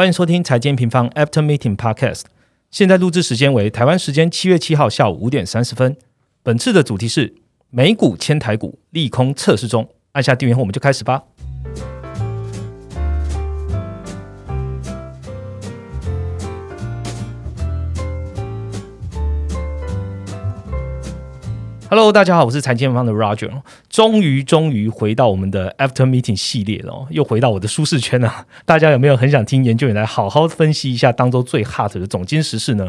[0.00, 2.22] 欢迎收听财经平方 After Meeting Podcast。
[2.70, 5.94] 现在录制时间为台湾时间七月七号下午五点三十分。
[6.42, 7.34] 本次的主题是
[7.68, 9.86] 美股千台股利空测试中。
[10.12, 11.24] 按下订阅后，我们就开始吧。
[21.90, 23.50] Hello，大家好，我是财经方的 Roger。
[23.90, 28.46] 终于，终于回到我们的 After Meeting 系列了，又回到我的舒适圈了。
[28.64, 32.88] 大家有没有很想听研究员来好好分析一下当周最 hot 的总金时事呢？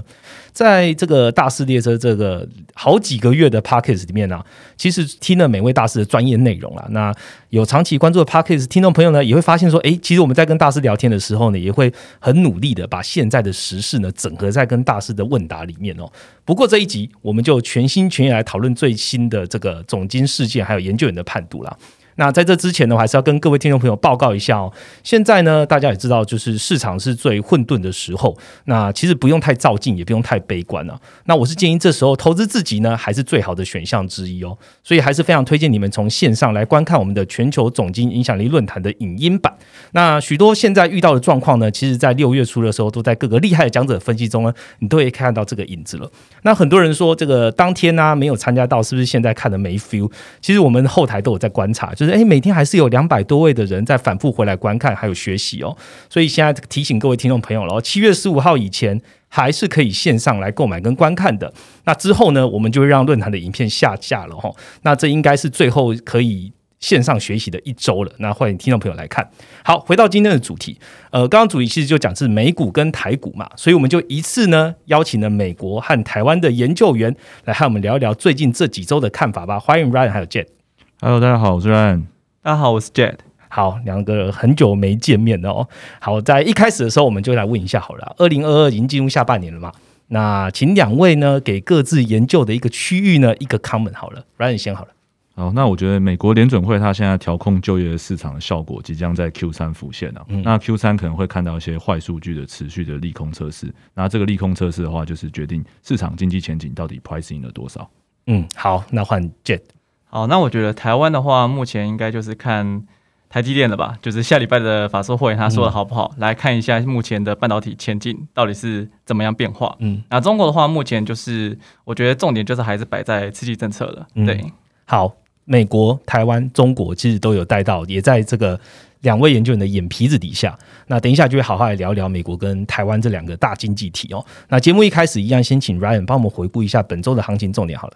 [0.54, 4.44] 在这个大师列车这个好几个月的 Pockets 里面呢，
[4.78, 6.86] 其实听了每位大师的专业内容啊。
[6.92, 7.12] 那
[7.50, 16.08] 有长期关注的 Pockets 听众朋友呢，也会发现说，诶，其实我们在跟大师聊天的时候呢，也会很努力的把现在的时事呢整合在跟大师的问答里面哦。
[16.46, 21.80] 不过这一集我们就全心全意来讨论最新的这个总金事件，还有研研究人的判读了。
[22.22, 24.72] 那在这之前呢，我还是要跟各位听众朋友报告一下哦。
[25.04, 28.38] 现在呢，大家也知道，就是市场是最混沌的时候。
[28.66, 31.02] 那其实不用太照进，也不用太悲观了。
[31.26, 34.56] 那我是建议这时候投资自己呢，还是最好的选项之一哦。
[34.84, 39.52] 所以还是非常推荐你们从线上来观看我们的全球总经影响力论坛的影音版。
[39.94, 46.08] 那许多现在遇到的状况呢，其实在六月初的时候，都在各个厉害的讲者分析中呢，你都可以看到这个影子了。
[46.44, 50.08] 那很多人说这个当天呢没有参加到，是不是现在看的没 feel？
[50.40, 51.92] 其实我们后台都有在观察。
[51.96, 55.76] 就是哎，每天还是有两百多位的人在反复回来观看，还有学习哦。
[56.10, 61.54] 所以现在提醒各位听众朋友了，七月十五号以前还是可以线上来购买跟观看的。
[61.86, 64.52] 那之后呢，我们就会让论坛的影片下架了哈。
[64.84, 68.12] 那这应该是最后可以线上学习的一周了。
[68.18, 69.30] 那欢迎听众朋友来看。
[69.64, 70.78] 好，回到今天的主题，
[71.12, 77.16] 呃，刚刚主题其实就讲是美股跟台股嘛，所以我们就一次呢邀请了美国和台湾的研究员
[77.46, 79.60] 来和我们聊一聊最近这几周的看法吧。
[79.60, 80.61] 欢迎 Ryan 还有 Jet。
[81.04, 82.04] Hello，大家好，我是 Ryan。
[82.44, 83.16] 大家好，我是 Jet。
[83.50, 85.68] 好，两个很久没见面哦。
[86.00, 88.16] 好，在一开始的时候，我们就来问一下好了。
[88.20, 89.72] 二零二二已经进入下半年了嘛？
[90.10, 94.92] 那请两位呢给各自研究的一个区域呢一个 comment 好了，Ryan 先好了。
[95.34, 100.24] 好，那我觉得美国联准会它现在调控就业市场的效果即将在 Q 三浮现了。
[100.44, 103.74] 那 Q 三可能会看到一些坏数据的持续的利空测试。
[103.96, 107.90] 那这个利空测试的话，就是决定市场经济前景到底 pricing 了多少。
[108.28, 109.62] 嗯，好，那换 Jet。
[110.12, 112.84] 好，那我觉得台湾的话，目前应该就是看
[113.30, 113.98] 台积电了吧？
[114.02, 116.14] 就是下礼拜的法说会，他说的好不好？
[116.18, 119.74] 来看一下目前的半导体前景到底是怎么样变化。
[119.80, 124.06] 嗯，那中国的话，目前就是我觉得重点就是还是摆在刺激政策了。
[124.26, 124.44] 对，
[124.84, 125.14] 好，
[125.46, 128.60] 美国、台湾、中国其实都有带到，也在这个
[129.04, 130.60] 两位研究员的眼皮子底下。
[130.88, 134.26] 那等一下就会好好来聊聊美国跟台湾这两个大经济体哦。
[134.50, 137.94] 那节目一开始一样，先请 Ryan 帮我们回顾一下本周的行情重点好了。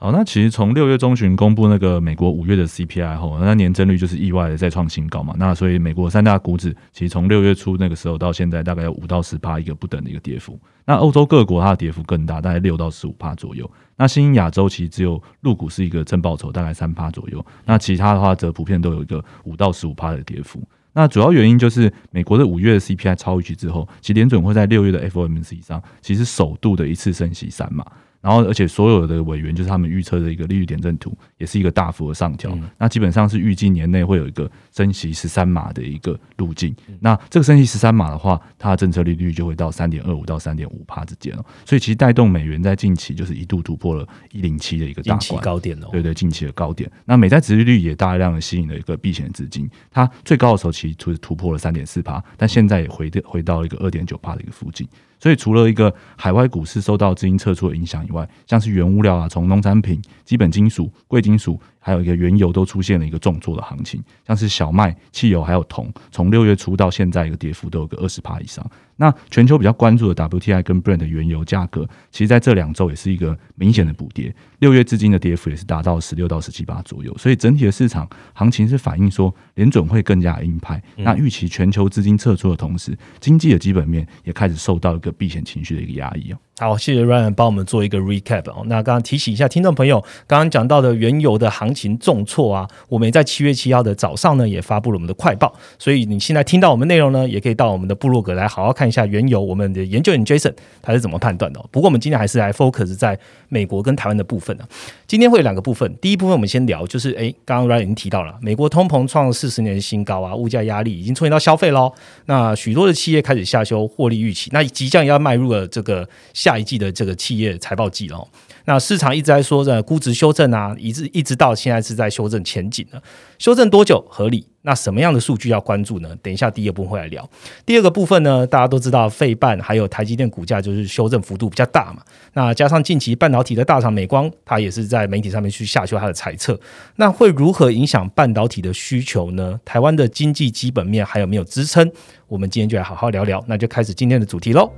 [0.00, 5.34] 好，那其实从六月中旬公布那个美国五月的 CPI 后，那年增率就是意外的再创新高嘛。
[5.36, 10.56] 那所以美国三大股指其实从六月初那个时候到现在，大概有五到十趴一个不等的一个跌幅。
[10.84, 13.68] 那欧洲各国它的跌幅更大，大概六到十五趴左右。
[13.96, 17.44] 那新兴亚洲其实只有陆股是一个正报酬，大概三趴左右。
[17.64, 20.62] 那其他的话则普遍都有一个五到十五趴的跌幅。
[20.92, 27.84] 那主要原因就是美国的五月的 CPI 超预期之后，其实联准会在六月的 FOMC 上其实首度的一次升息三嘛。
[28.20, 32.58] 然后，而且所有的委员就是他们预测的一个利率点阵图，也是一个大幅的上调。
[32.76, 36.74] 那基本上是预计年内会有一个升息十三码的一个路径。
[36.98, 41.44] 那这个升息十三码的话，它的政策利率就会到三点二五到三点五帕之间了。
[41.64, 45.88] 所以其实带动美元在近期就是一度突破了一零七的一个大高点哦。
[45.92, 46.90] 对对，近期的高点。
[47.04, 54.88] 那美债殖利率也大量的吸引了一个避险资金，它最高的时候其实突突破了三点四帕，但现在也回回到一个二点九帕的一个附近。
[55.20, 61.60] 所以，除了一个海外股市受到资金撤出的影响以外，像是原物料啊，从农产品、基本金属、贵金属。
[61.88, 68.62] 还有一个原油都出现了一个重挫的行情，像是小麦、汽油还有铜，从六月初到现在一个跌幅都有个二十帕以上。
[68.96, 74.34] 那全球比较关注的 WTI 跟 Brent 的原油价格，其实在这两周也是一个明显的补跌。
[74.58, 80.82] 六月至今的跌幅也是达到十六到十七八左右，所以整体的市场行情是反映说联准会更加鹰派。
[80.96, 86.36] 那预期全球资金撤出的同时，经济的基本面也开始受到一个避险情绪的一个压抑哦。
[86.60, 88.64] 好，谢谢 Ryan 帮我们做一个 recap 哦。
[88.66, 100.52] 那刚刚提醒一下听众朋友，刚刚讲到的原油的行情重挫啊，我们也在七月七号的早上呢也发布了我们的快报，所以你现在听到我们内容呢，也可以到我们的部落格来好好看一下原油我们的研究员 Jason
[100.82, 101.64] 他是怎么判断的。
[101.70, 103.16] 不过我们今天还是来 focus 在
[103.48, 104.64] 美国跟台湾的部分呢。
[105.06, 111.92] 今天会有两个部分，第一部分我们先聊，就是诶，刚刚 Ryan 已经提到了，美国通膨创四十年新高啊，物价压力已经冲击到消费喽。
[112.26, 116.08] 那许多的企业开始下修获利预期，那即将要迈入了这个。
[116.48, 118.26] 下一季的这个企业财报季了。
[118.64, 122.98] 那市场一直在说着估值修正啊，一直一直到现在是在修正前景呢。
[123.38, 124.46] 修正多久合理？
[124.62, 126.16] 那什么样的数据要关注呢？
[126.22, 127.28] 等一下第二部分会来聊。
[127.66, 132.02] 第二个部分呢，大家都知道，费半还有台积电股价就是修正幅度比较大嘛。
[132.32, 136.58] 那加上近期半导体的大厂美光，它也是在媒体上面去下修它的猜测。
[136.96, 139.60] 那会如何影响半导体的需求呢？
[139.64, 141.90] 台湾的经济基本面还有没有支撑？
[142.26, 143.42] 我们今天就来好好聊聊。
[143.46, 144.70] 那就开始今天的主题喽。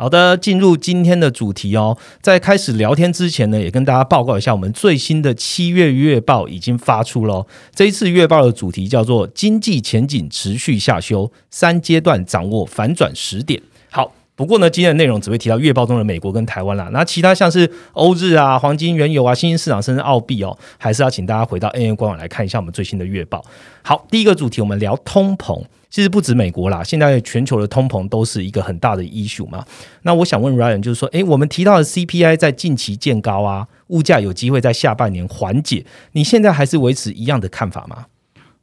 [0.00, 1.98] 好的，进入今天的主题哦。
[2.22, 7.44] 在开始聊天之前呢，也跟大家报告一下，我们最新的七月月报已经发出了。
[7.74, 13.60] 这一次月报的主题叫做“经济前景持续下修，三阶段掌握反转时点”。
[13.90, 16.88] 好，不过呢，今天的内容只会提到月报中的美国跟台湾啦。
[16.92, 23.44] 那其他像是欧日啊、黄金、原油啊、新兴市场甚至澳币哦，还是要请大家回到 N N 官网来看一下我们最新的月报。
[23.82, 25.60] 好，第一个主题我们聊通膨。
[25.90, 29.64] 其实不止美国啦，现在全球的通膨都是一个很大的 issue 嘛。
[30.02, 38.06] 那我想问 Ryan，就是说，诶，我们提到的 CPI 在近期见高啊，物价有机会在下半年缓解，你现在还是维持一样的看法吗？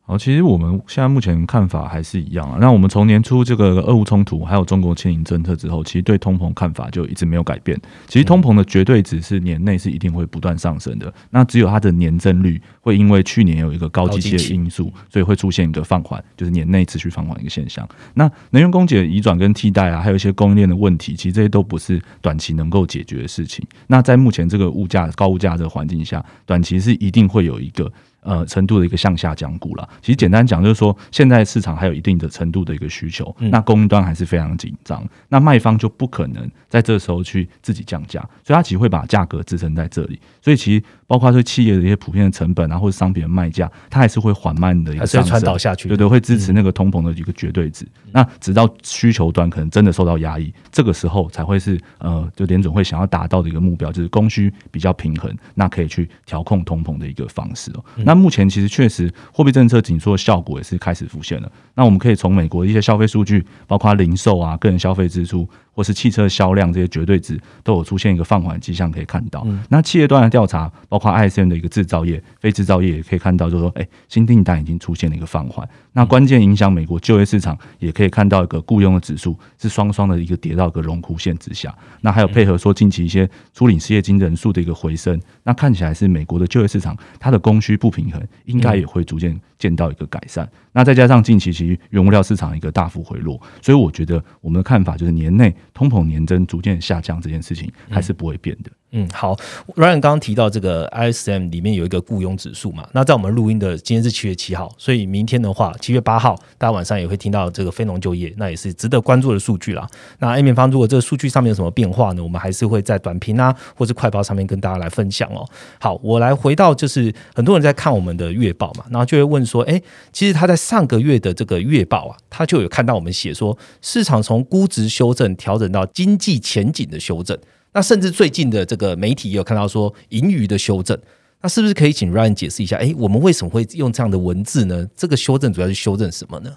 [0.08, 2.60] 好，其实我们现在目前看法还是一样啊。
[2.62, 7.76] 那我们从年初这个俄乌冲突，还有中国牵引政策之后，其实对通膨看法就一直没有改变。
[8.08, 11.12] 其实通膨的绝对值是年内是一定会不断上升的。
[11.32, 17.88] 那只有它的年增率会因为去年有一个高机器的因素，所以会出现一个放缓，就是年内持续放缓一个现象。
[18.14, 23.66] 那能源供给的移转跟替代啊，还有一些供应链的问题，其实这些都不是短期能够解决的事情。
[23.88, 27.92] 那在目前这个物价高物价的环境下，短期是一定会有一个。
[28.26, 29.88] 呃，程度的一个向下降股了。
[30.02, 40.20] 其实简单讲，就是说现在市场还有一定的程度的一个需求，那供应端还是非常紧张，那卖方就不可能在这时候去自己降价，所以它其实会把价格支撑在这里。
[40.42, 47.88] 所以其实包括说企业的一些普遍的成本啊，或者商品的卖价，它还是会缓慢的一个上传导下去，对对，会支持那个通膨的一个绝对值。
[48.12, 57.86] 那直到需求端可能真的受到压抑，这个时候才会是呃，就联总会想要达到的一个目标，就是供需比较平衡，那可以去调控通膨的一个方式哦。
[57.98, 61.52] 那目前其实确实货币政策紧缩的效果也是开始浮现了。
[61.76, 65.48] 那我们可以从美国的一些消费数据，包括零售啊、个人消费支出。
[65.76, 69.46] 或是汽车销量这些绝对值都有出现一个放缓迹象，可以看到。
[69.70, 75.68] 那企业端的调查，包括 ISM 的一个制造业、非制造业，也可以看到，就是说，哎，新订单已经出现了一个放缓。
[75.92, 81.76] 那关键影响美国就业市场，也可以看到一个雇佣的指数是双双的一个跌到一个荣枯线之下。
[82.00, 90.50] 那还有配合说近期一些初领失业金人数的一个回升，那看起来是美国的就业市场它的供需不平衡，应该也会逐渐见到一个改善。
[90.72, 98.72] 那再加上近期其实原物料市场一个大幅回落，所以我觉得我们的看法就是年内通膨年增逐渐下降这件事情还是不会变的。
[98.98, 99.36] 嗯好
[99.76, 109.86] ，Ryan 刚刚提到这个 ISM 里面有一个雇佣指数嘛，那在我们录音的今天是七月七号，所以明天的话，七月八号大家晚上也会听到这个非农就业，那也是值得关注的数据啦。
[110.20, 115.46] 那 A 面方如果这个数据上面有什么变化呢，我们还是会在短评啊或者快报上面跟大家来分享哦。
[115.78, 119.82] 好，我来回到就是很多人在看我们的月报嘛，然后就会问说，哎，
[120.14, 127.38] 其实他在上个月的这个月报啊，他就有看到我们写说市场从估值修正调整到经济前景的修正。
[127.76, 130.98] 那甚至最近的这个媒体也有看到说盈余的修正，
[131.42, 132.78] 那是不是可以请 Ryan 解释一下？
[132.78, 134.88] 哎，我们为什么会用这样的文字呢？
[134.96, 136.56] 这个修正主要是修正什么呢？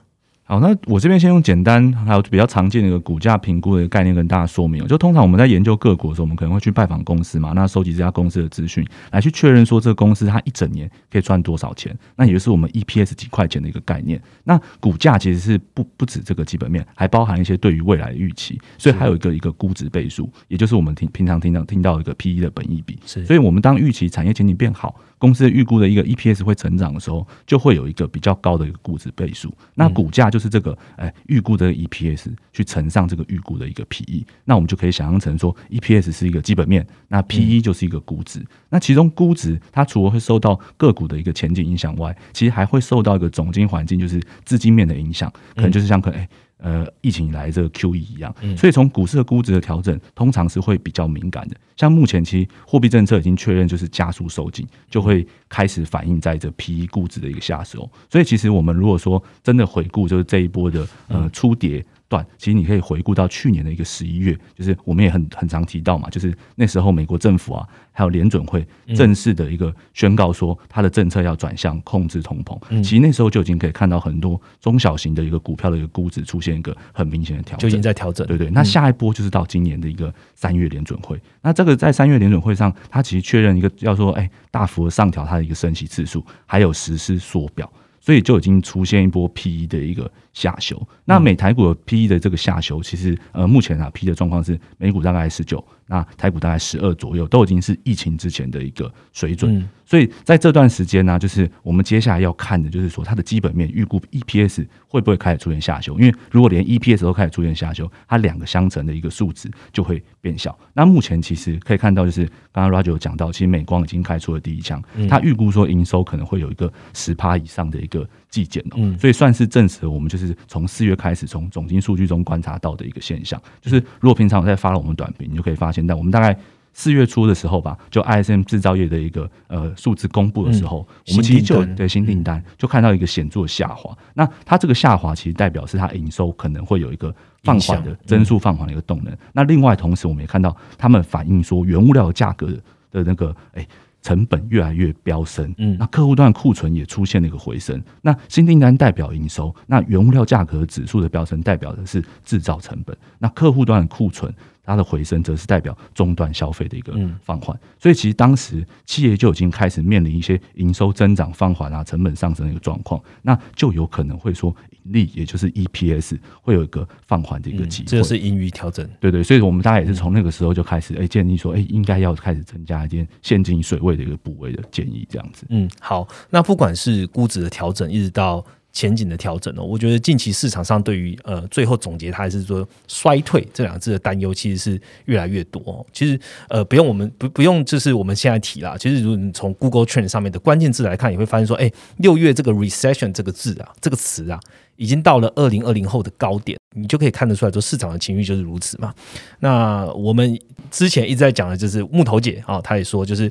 [0.48, 4.82] 好，那我这边先用简单还有比较常见的一个股价评估的概念跟大家说明。
[4.86, 11.94] 就通常我们在研究个股的时候，我们可能会去拜访公司嘛，那收集这家公司的资讯，来去确认说这个公司它一整年可以赚多少钱。
[12.16, 14.18] 那也就是我们 EPS 几块钱的一个概念。
[14.44, 22.98] 那股价其实是不不止这个基本面，还包含一些对于未来的预期，所以还有一个一个估值倍数，也就是我们听平常听到听到一个 PE 的本益比。
[23.04, 24.98] 是，所以我们当预期产业前景变好。
[25.18, 29.52] 公司的预估的一个 EPS 会成长的时候，就会有一个比较高的一个估值倍数。
[29.74, 38.44] 那股价就是这个，哎，预估的 EPS 去乘上这个预估的一个 PE，那我们就可以想象成说，EPS 是一个基本面，那 PE 就是一个估值。
[38.70, 46.28] 那其中估值它除了会受到个股的一个前景影响外，其实还会受到一个总经环境，就是资金面的影响，可能就是像可能哎。
[46.58, 51.56] 呃，疫情以来这个 QE 一样，所以从股市的估值的调整，通常是会比较敏感的。
[51.76, 57.88] 像目前其实货币政策已经确认，就是加速收紧，就会开始反映在这 PE 估值的一个下手。
[58.10, 61.84] 所以其实我们如果说真的回顾，就是这一波的呃初跌。
[62.08, 72.58] 段，其实你可以回顾到去年的一个十一月，就是我们也很很常提到嘛，就是那时候美国政府啊，还有联准会正式的一个宣告说，它的政策要转向控制通膨。
[72.82, 78.26] 其实那时候就已经可以看到很多中小型的一个股票的一个估值出现一个很明显的调整，就已经在调整。
[78.26, 81.20] 对对，那下一波就是到今年的一个三月联准会。
[81.42, 87.70] 那这个在三月联准会上，它其实确认一个要说，哎，大幅的上调它的一个升息次数，还有实施缩表。
[88.00, 90.80] 所以就已经出现一波 P E 的一个下修。
[91.04, 99.68] 那美台股的 P E 的这个下修，其实呃目前啊 P 的状况是美股大概十九，那台股大概十二左右，都已经是疫情之前的一个水准。
[99.84, 105.98] 所以在这段时间呢，就是我们接下来要看的，就是说它的基本面预估 E P S 会不会开始出现下修？
[105.98, 110.56] 因为如果连 E P S 都开始出现下修，它两个相乘的一个数值就会变小。
[110.74, 123.40] 那目前其实可以看到，就是刚刚 Roger 有讲到，其实美光已经开出了第一枪，它预估说营收可能会有一个十趴以上的一个季减哦，所以算是证实了我们就是从四月开始从总金数据中观察到的一个现象。
[123.60, 126.38] 就是如果平常在发了我们短评，你就可以发现，但我们大概。
[126.74, 133.96] 四月初的时候吧，就 ISM 制造业的一个呃数字公布的时候，我们其实就对新订单就看到一个显著的下滑。
[134.14, 139.12] 那它这个下滑其实代表是它营收可能会有一个放缓的增速放缓的一个动能。
[139.32, 142.46] 那另外同时我们也看到他们反映说原物料价格
[142.92, 143.66] 的那个哎
[144.02, 147.82] 成本越来越飙升，嗯，那客户端库存也出现了一个回升。
[148.02, 152.96] 那新订单代表营收，那原物料价格指数的飙升代表的是制造成本。
[153.18, 154.32] 那客户端的库存。
[154.68, 167.88] 它的回升则是代表终端消费的一个放缓，所以其实当时企业就已经开始面临一些营收增长放缓啊、成本上升的一个状况，那就有可能会说盈利，也就是 EPS 会有一个放缓的一个机会。
[167.88, 168.86] 这是盈余调整。
[169.00, 175.46] 对对，所以我们大概也是从那个时候就开始哎建议说，哎应该要开始增加一点现金水位的一个部位的建议，这样子。
[175.48, 178.44] 嗯，好，那不管是估值的调整，一直到。
[178.78, 179.60] 前景的调整呢？
[179.60, 185.84] 我觉得近期市场上对于呃最后总结，它还是说衰退这两个字的担忧，其实是越来越多。
[185.92, 186.16] 其实
[186.48, 188.76] 呃不用我们不不用，就是我们现在提啦。
[188.78, 194.38] 其实如果你从 Google Trend 上面的关键字来看，你会发现说，哎，六月这个 recession 这个字啊，这个词啊，
[194.76, 198.94] 已经到了二零二零后的高点，你就可以看得出来，说市场的情绪就是如此嘛。
[199.40, 203.28] 那我们之前一直在讲的就是木头姐啊，她也说就是。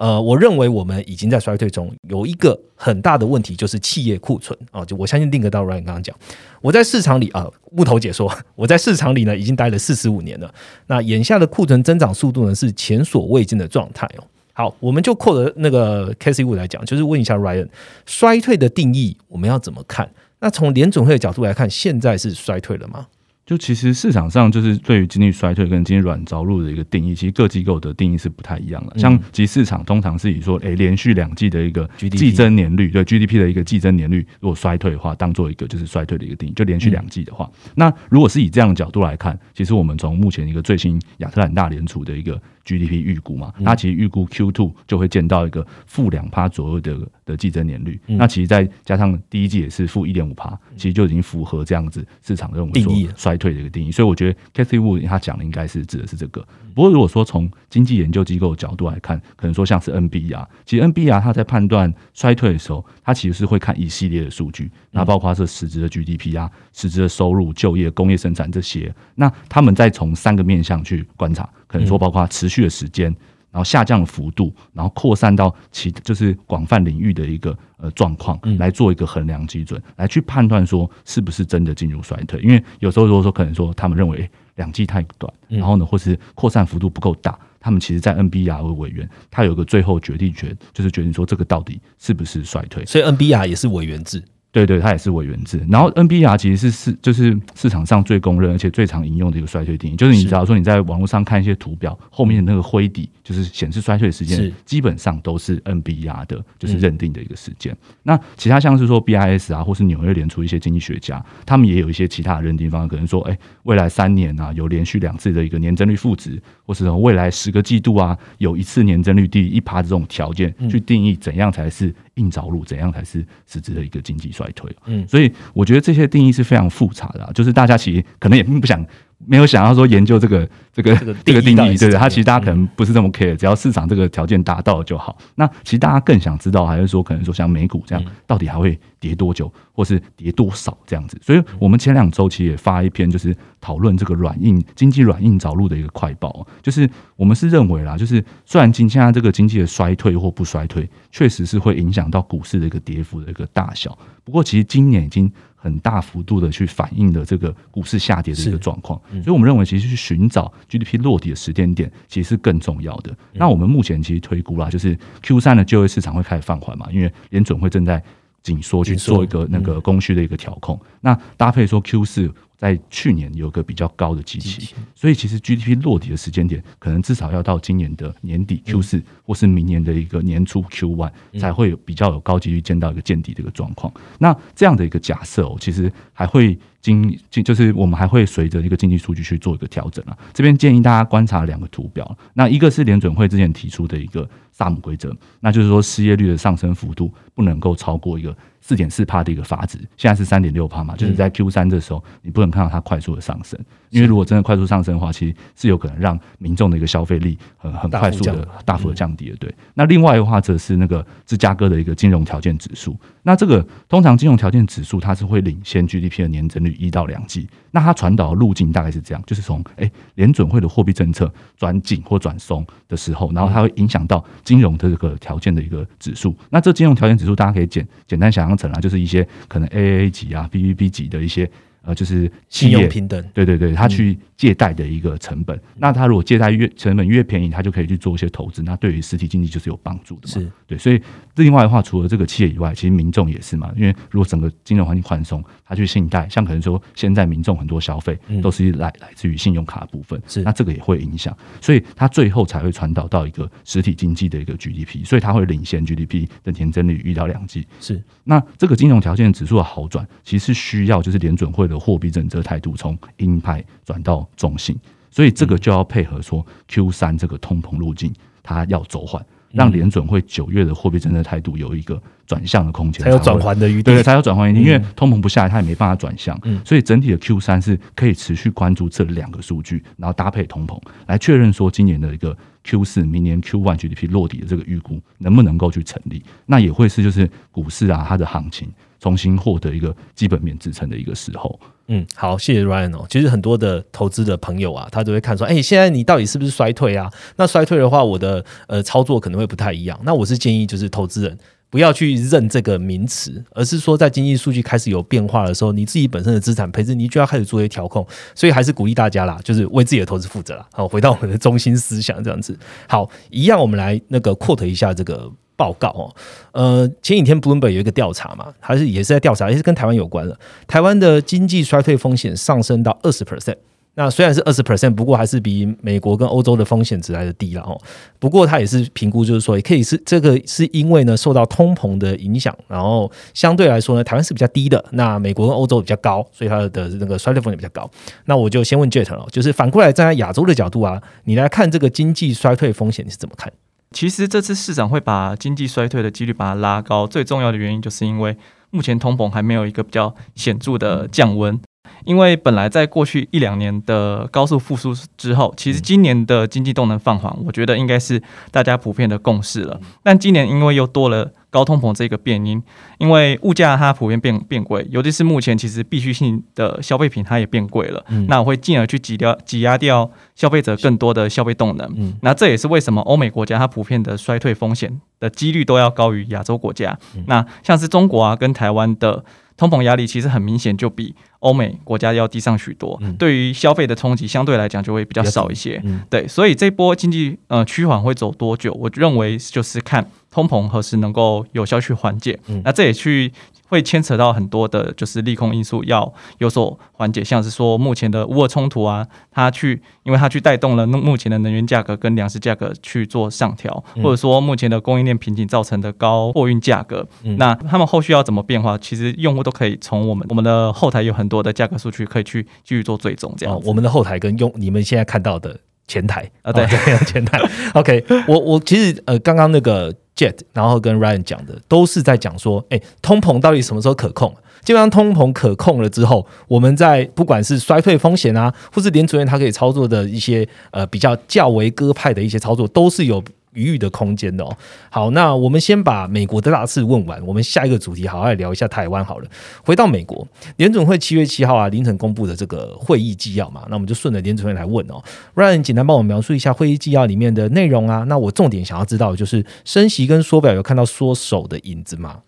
[0.00, 4.82] 呃，我认为我们已经在衰退中，有一个很大的问题就是企业库存啊。
[4.82, 6.16] 就我相信定格到 Ryan 刚刚讲，
[6.62, 10.50] 我在市场里啊，木头姐说 我在市场里呢已经待了四十五年了。
[10.86, 14.24] 那眼下的库存增长速度呢是前所未见的状态哦。
[14.54, 17.68] 好，我们就扣着那个 Casey Wu 来讲，就是问一下 Ryan，
[18.06, 20.10] 衰退的定义我们要怎么看？
[20.38, 23.06] 那从联总会的角度来看，现在是衰退了吗？
[23.50, 28.96] 就其实市场上就是对于经济衰退跟经济软着陆的一个定义，其实各机构的定义是不太一样的。
[28.96, 42.40] 像即市场通常是以说，诶，连续两季的一个季增年率，对 GDP 的一个季增年率，如果衰退的话，当做一个就是衰退的一个定义，就连续两季的话，那如果是以这样的角度来看，其实我们从目前一个最新亚特兰大联储的一个。
[42.64, 47.98] GDP 预估嘛，它其实预估 Q two 就会见到一个负两趴左右的的季增年率。
[48.06, 53.90] 那其实再加上第一季也是负一点五趴，其实就已经符合这样子市场认为说衰退的一个定义。
[53.90, 56.46] 所以我觉得 Cathy Wood 他讲的应该是指的是这个。
[56.74, 68.94] 不过如果说从经济研究机构角度来看，可能说像是 NBR，其实 NBR 它在判断衰退的时候，它其实是会看一系列的数据，那包括是实质的 GDP 啊、实质的收入、就业、工业生产这些。
[69.16, 71.48] 那他们再从三个面向去观察。
[71.70, 73.04] 可能说，包括持续的时间，
[73.52, 82.40] 然后下降的幅度，然后扩散到其就是广泛领域的一个呃状况，来做一个衡量基准，来去判断说是不是真的进入衰退。
[82.40, 92.84] 因为有时候如果说可能说他们认为两季太短，然后呢，或是扩散幅度不够大，他们其实在 NBR 为委员，他有个最后决定权，就是决定说这个到底是不是衰退。
[92.84, 94.22] 所以 NBR 也是委员制。
[94.52, 95.64] 对对，它也是委员制。
[95.70, 107.76] 然后 NBR 其实是是就是市场上最公认而且最常引用的一个衰退定义，就是你只要说你在网络上看一些图表，后面的那个灰底就是显示衰退时间，基本上都是 NBR 的，就是认定的一个时间。
[108.02, 121.94] 那其他像是说 BIS 啊，或是纽约联储一些经济学家，他们也有一些其他的认定方，可能说，哎，未来三年啊有连续两次的一个年增率负值，或是未来十个季度啊有一次年增率低一趴这种条件，去定义怎样才是。
[122.20, 124.70] 硬着陆怎样才是实质的一个经济衰退？
[124.86, 128.84] 嗯，所以我觉得这些定义是非常复杂的，就是大家其实可能也并不想。
[129.26, 135.16] 没有想要说研究这个这个 这个定义，对对，它其实大家可能不是这么 care，只要市场这个条件达到就好。
[135.34, 141.18] 那其实大家更想知道，还是说可能说像美股这样，到底还会跌多久，或是跌多少这样子？
[141.22, 146.46] 所以我们前两周其实也发一篇，就是讨论这个软硬经济软硬着陆的一个快报。
[146.62, 153.96] 就是我们是认为啦，就是虽然今现在这个经济的衰退或不衰退，确实是会影响到股市的一个跌幅的一个大小。
[154.24, 155.30] 不过其实今年已经。
[155.60, 159.00] 很大幅度的去反映了这个股市下跌的一个状况。
[159.12, 163.14] 所以我们认为，其实去寻找 GDP 落地的时间点，其实是更重要的。
[163.34, 168.02] 那我们目前其实推估啦，就是 Q 三的就业市场会开始放缓嘛，因为联准会正在
[168.42, 170.80] 紧缩去做一个那个供需的一个调控。
[171.00, 172.32] 那搭配说 Q 四。
[172.60, 183.90] 在去年有个比较高的基期，所以其实 GDP 落底的时间点，可能至少要到今年的年底 Q 四，或是明年的一个年初 Q one，才会有比较有高几率见到一个见底的一个状况。
[184.18, 190.14] 那这样的一个假设哦，其实还会经经就是我们还会随着一个经济数据去做一个调整啊。
[190.34, 194.28] 这边建议大家观察两个图表，那一个是联准会之前提出的一个
[194.60, 198.36] 萨姆规则，那就是说失业率的上升幅度不能够超过一个。
[198.62, 209.36] 四点四帕的一个阀值，现在是三点六帕嘛，就是在 Q 三的时候，你不能看到它快速的上升，因为如果真的快速上升的话，其实是有可能让民众的一个消费力很很快速的大幅的降低的。
[209.36, 228.56] 对，那另外的话则是那个芝加哥的一个金融条件指数，那这个通常金融条件指数它是会领先 GDP 的年增率一到两季，那它传导的路径大概是这样，就是从哎联准会的货币政策转紧或转松的时候，然后它会影响到金融的这个条件的一个指数，那这金融条件指数大家可以简简单想象。
[228.56, 231.48] 成啊，就是一些可能 AAA 级啊、BBB 级的一些
[231.82, 234.18] 呃，就是信用平等，对对对，他去。
[234.40, 240.32] 借贷的一个成本，那他如果借贷越成本越便宜，他就可以去做一些投资，那对于实体经济就是有帮助的嘛。
[240.32, 240.98] 是对，所以
[241.34, 243.70] 另外的话，除了这个企业以外，其实民众也是嘛。
[243.76, 257.66] 因为如果整个金融环境宽松，他去信贷，像可能说现在民众很多消费都是来来自于信用卡部分，是那这个也会影响，所以它最后才会传导到一个实体经济的一个 GDP，所以它会领先 GDP 的年增率遇到两季。
[257.78, 264.78] 是那这个金融条件指数的好转，其实是需要就是联准会的货币政策态度从鹰派转到中性。
[265.10, 268.12] 所以这个就要配合说 Q 三这个通膨路径，
[268.44, 274.60] 它要走缓，让联准会九月的货币政策态度有一个转向的空间，才有转换的余地，对，才有转换余地。
[274.60, 276.40] 因为通膨不下来，它也没办法转向。
[276.64, 286.22] 所以整体的 Q 三是可以持续关注这两个数据，然后搭配通膨来确认说今年的一个 Q 四、明年 Q one GDP 落底的这个预估能不能够去成立。
[286.46, 288.68] 那也会是就是股市啊它的行情
[289.00, 291.58] 重新获得一个基本面支撑的一个时候。
[291.88, 293.04] 嗯，好，谢谢 Ryan 哦。
[293.10, 297.10] 其实很多的投资的朋友啊，他都会看说，哎，现在你到底是不是衰退啊？
[297.34, 299.98] 那衰退的话，我的呃操作可能会不太一样。
[300.04, 301.36] 那我是建议，就是投资人
[301.68, 308.06] 不要去认这个名词，而是说在经济数据开始有变化的时候，你自己本身的资产配置，你就要开始做一些调控。
[308.36, 310.64] 所以还是鼓励大家啦，就是为自己的投资负责啦。
[310.72, 312.56] 好，回到我们的中心思想这样子。
[312.88, 315.28] 好，一样，我们来那个 quote 一下这个。
[315.60, 316.08] 报告哦，
[316.52, 320.34] 呃，前几天 Bloomberg 有一个调查嘛，还是也是在调查，也是跟台湾有关的。
[320.66, 323.56] 台湾的经济衰退风险上升到二十 percent，
[323.92, 327.78] 那虽然是二十 percent，不过还是比美国跟欧洲的风险值来的低了哦。
[328.18, 337.90] 不过它也是评估，就是说也可以是这个是因为呢受到通膨的影响，然后相对来说呢台湾是比较低的，那美国跟欧洲比较高，所以它的那个衰退风险比较高。
[338.24, 343.52] 那我就先问 Jet 了，就是反过来站在亚洲的角度啊，你来看这个经济衰退风险你是怎么看？
[343.94, 348.36] 其实这次市场会把经济衰退的几率把它拉高，最重要的原因就是因为
[348.70, 351.60] 目前通膨还没有一个比较显著的降温。
[352.04, 359.80] 因为本来在过去一两年的高速复苏之后，其实今年的经济动能放缓，我觉得应该是大家普遍的共识了。
[360.02, 361.32] 但今年因为又多了。
[361.50, 362.62] 高通膨这个变因，
[362.98, 372.14] 因为物价它普遍变变贵，尤其是目前其实必需性的消费品它也变贵了，那我会进而去挤掉挤压掉消费者更多的消费动能。
[372.22, 376.96] 那这也是为什么欧美国家它普遍的衰退风险的几率都要高于亚洲国家。
[377.26, 379.24] 那像是中国啊跟台湾的
[379.56, 385.82] 通膨压力其实很明显就比欧美国家要低上许多，对于消费的冲击相对来讲就会比较少一些。
[386.08, 388.72] 对，所以这波经济呃趋缓会走多久？
[388.74, 390.08] 我认为就是看。
[390.30, 392.38] 通膨何时能够有效去缓解？
[392.64, 393.32] 那这也去
[393.68, 408.76] 会牵扯到很多的，就是利空因素要有所缓解，像是说目前的乌俄冲突啊，它去因为它去带动了目前的能源价格跟粮食价格去做上调，或者说目前的供应链瓶颈造成的高货运价格，那他们后续要怎么变化？
[408.78, 413.32] 其实用户都可以从我们我们的后台有很多的价格数据可以去继续做追踪。
[413.36, 415.58] 这样，我们的后台跟用你们现在看到的
[415.90, 416.64] 前台啊，对
[417.04, 417.40] 前台。
[417.74, 419.92] OK，我我其实呃刚刚那个。
[420.16, 424.34] Jet，然后跟 Ryan 讲的都是在讲说，哎，通膨到底什么时候可控？
[424.62, 433.22] 基本上通膨可控了之后，我们在不管是衰退风险啊，或是联储员他可以操作的一些呃比较较为鸽派的一些操作，都是有。
[433.52, 434.48] 余裕的空间哦。
[434.90, 439.28] 好，那我们先把美国的大事问完，我们下一个主题好好聊一下台湾好了。
[439.64, 445.02] 回到美国，联准会七月七号啊凌晨公布的这个会议纪要嘛，那我们就顺着联准会来问哦。
[445.34, 448.04] Ryan 简单帮我描述一下会议纪要里面的内容啊。
[448.08, 452.20] 那我重点想要知道就是升息跟缩表有看到缩手的影子吗？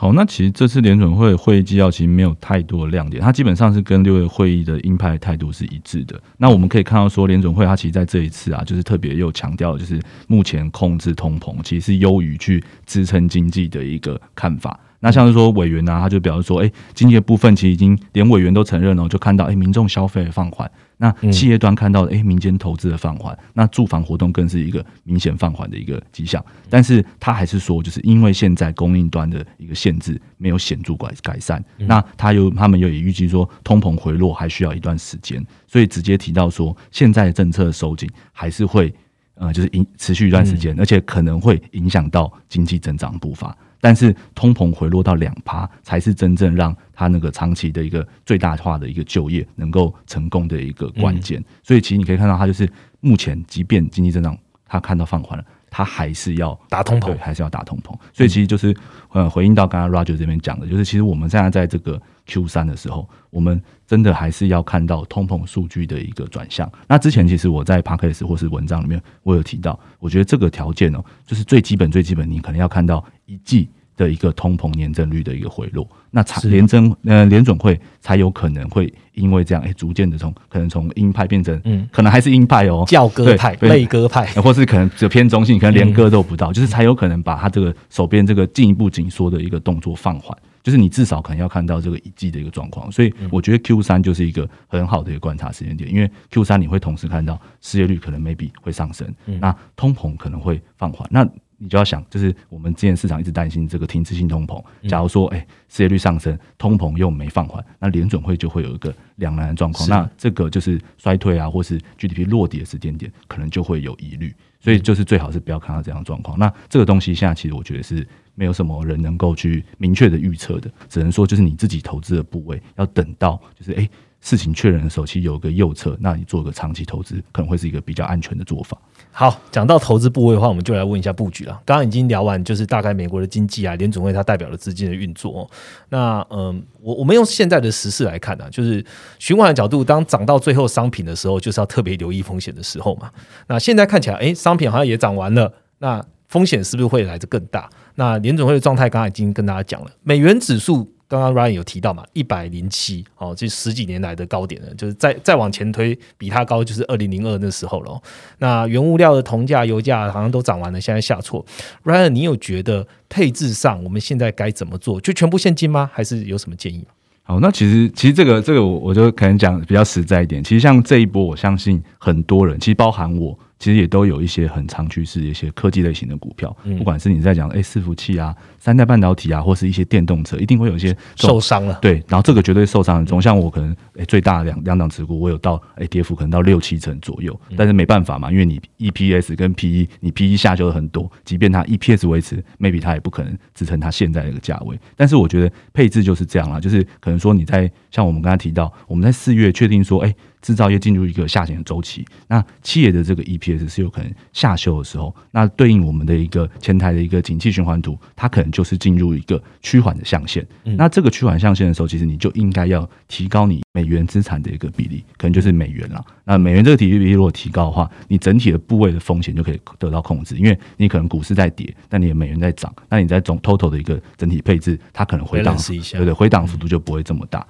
[0.00, 6.18] 好，那其实这次联准会会议纪要其实没有太多的亮点，它基本上是跟六月会议的鹰派态度是一致的。
[6.38, 14.80] 那我们可以看到说，联准会它其实在这一次啊，就是特别又强调，就是目前控制通膨其实是优于去支撑经济的一个看法。
[15.00, 20.70] 那像是说委员呢，他就表示说，哎，经济的部分其实已经连委员都承认了，就看到哎，民众消费放缓。
[21.02, 26.44] 那企业端看到诶，民间投资的放缓，那住房活动更是一个明显放缓的一个迹象。
[26.68, 38.94] 但是他还是说，就是因为现在供应端的一个限制没有显著改改善，那他又他们又也预计说，通膨回落还需要一段时间，所以直接提到说，现在政策收紧还是会
[39.40, 43.56] 呃，就是影持续一段时间，而且可能会影响到经济增长步伐。
[43.80, 51.42] 但是通膨回落到两趴，才是真正让他那个长期的一个最大化的一个就业能够成功的一个关键。
[51.62, 57.96] 所以其实你可以看到，他就是目前即便经济增长他看到放缓了，他还是要打通膨，还是要打通膨。
[58.12, 58.76] 所以其实就是
[59.12, 66.70] 呃回应到刚刚 Roger 这边讲的，就是其实我们现在在这个 Q 三的时候，我们真的还是要看到通膨数据的一个转向。
[66.88, 73.04] 那之前其实我在 p a c k a s e 或是文章里面，我有提到，我觉得这个条件哦，就是最基本最基本，你可能要看到。
[73.26, 81.86] 一季的一个通膨年增率的一个回落，那才联增呃联准会才有可能会因为这样哎逐渐的从可能从鹰派变成嗯。
[81.92, 82.82] 可能还是鹰派哦。
[82.86, 99.06] 教鸽派类鸽派，或是可能只偏中性，可能连鸽都不到，就是才有可能把他这个手边这个进一步紧缩的一个动作放缓，就是你至少可能要看到这个一季的一个状况，所以我觉得 Q 三就是一个很好的一个观察时间点，因为 Q 三你会同时看到失业率可能 maybe 会上升，
[99.40, 101.28] 那通膨可能会放缓，那。
[101.62, 104.64] 你就要想，就是我们之前市场一直担心这个停滞性通膨。
[104.88, 109.86] 假如说，哎，失业率上升，通膨又没放缓，那联准会就会有一个两难的状况。
[109.86, 114.34] 那这个就是衰退啊，或是 GDP 落底的时间点，可能就会有疑虑。
[114.58, 116.38] 所以就是最好是不要看到这样的状况。
[116.38, 123.86] 那这个东西现在其实我觉得是没有什么人能够去明确的预测的，只能说就是你自己投资的部位要等到就是哎。
[124.22, 128.76] 事情确认的时候，其实有个右侧，那你做个长期投资，可能会是一个比较安全的做法。
[129.12, 131.60] 好，讲到投资部位的话，我们就来问一下布局了。
[131.66, 135.50] 刚刚已经聊完，就是大概美国的经济啊，联总会它代表了资金的运作。
[135.88, 138.82] 那嗯，我我们用现在的时事来看呢，就是
[139.18, 143.10] 循环的角度，当涨到最后商品的时候，就是要特别留意风险的时候嘛。
[143.48, 147.68] 那现在看起来，哎，商品好像也涨完了，那风险是不是会来的更大？
[147.96, 150.90] 那联总会的状态，刚刚已经跟大家讲了，美元指数。
[151.10, 158.00] 刚刚 Ryan 有提到嘛，一百零七哦，这十几年来的高点了，就是再再往前推，比它高就是二零零二那时候了。
[158.38, 161.44] 那原物料的铜价、油价好像都涨完了，现在下挫。
[161.82, 165.00] Ryan，你有觉得配置上我们现在该怎么做？
[165.00, 165.90] 就全部现金吗？
[165.92, 166.86] 还是有什么建议？
[167.24, 170.44] 好，那其实其实这个这个我我就可能讲比较实在一点。
[170.44, 173.36] 其实像这一波，我相信很多人，其实包含我。
[173.60, 181.78] 其实也都有一些很长趋势的一些科技类型的股票，不管是你在讲哎伺服器啊、三代半导体啊，或是一些电动车，一定会有一些受伤了。
[181.82, 183.20] 对，然后这个绝对受伤很重。
[183.20, 194.78] 像我可能哎最大两两档持股，我有到哎跌幅可能到六七成左右，但是没办法嘛，因为你 EPS 跟 PE，你 PE 下修了很多，即便它 EPS 维持，maybe 它也不可能支撑它现在的一个价位。
[194.96, 200.14] 但是我觉得配置就是这样啦，就是可能说你在像我们刚才提到，我们在四月确定说哎。
[200.40, 210.46] 制造业进入一个下行的周期，那企业的这个 EPS 是有可能下修的时候，那对应我们的一个前台的一个景气循环图，它可能就是进入一个趋缓的象限。
[210.76, 216.04] 那这个趋缓象限的时候，其实你就应该要提高你美元资产的一个比例，可能就是美元了。
[216.24, 225.56] 那美元这个比例如果提高的话，你整体的部位的风险就可以得到控制，因为你可能股市在跌，但你的美元在涨，那你在总 total 的一个整体配置，它可能回档
[225.98, 227.46] 对对，回档幅度就不会这么大。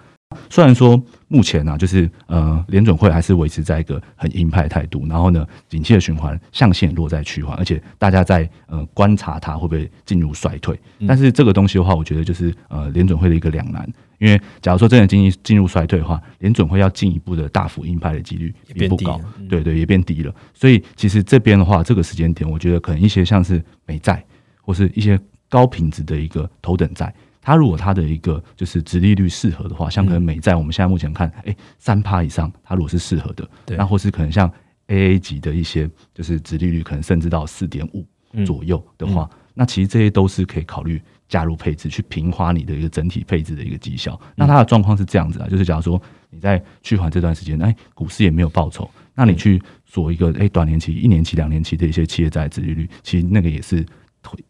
[0.49, 10.79] 虽然说目前呢，就是呃联准会还是维持在一个很鹰派态度，然后呢，景气的循环象限落在趋缓，而且大家在呃观察它会不会进入衰退。
[11.07, 13.89] 但是这个东西的话，我觉得就是呃联准会的一个两难，
[14.19, 20.35] 因为假如说真的经济进入衰退的话，联准会要进一步的大幅鹰派的几率也不高，对对，也变低了。
[20.53, 24.25] 所以其实这边的话，这个时间点，我觉得可能一些像是美债
[24.63, 27.13] 或是一些高品质的一个头等债。
[27.43, 34.47] 它如果它的一个就是殖利率适合的话，像可能美债，我们现在目前看，哎，三趴以上，它如果是适合的，那或是可能像
[34.89, 38.07] A A 级的一些，就是殖利率可能甚至到四点五
[38.45, 44.21] 左右的话，那其实这些都是可以考虑加入配置，去平滑你的一个整体配置的一个绩效。
[44.35, 53.85] 那它的状况是这样子啊，就是假如说你在去还这段时间，哎，股市也没有报酬，那你去做一个哎短年期、一年期、两年期的一些企业债殖利率，其实那个也是。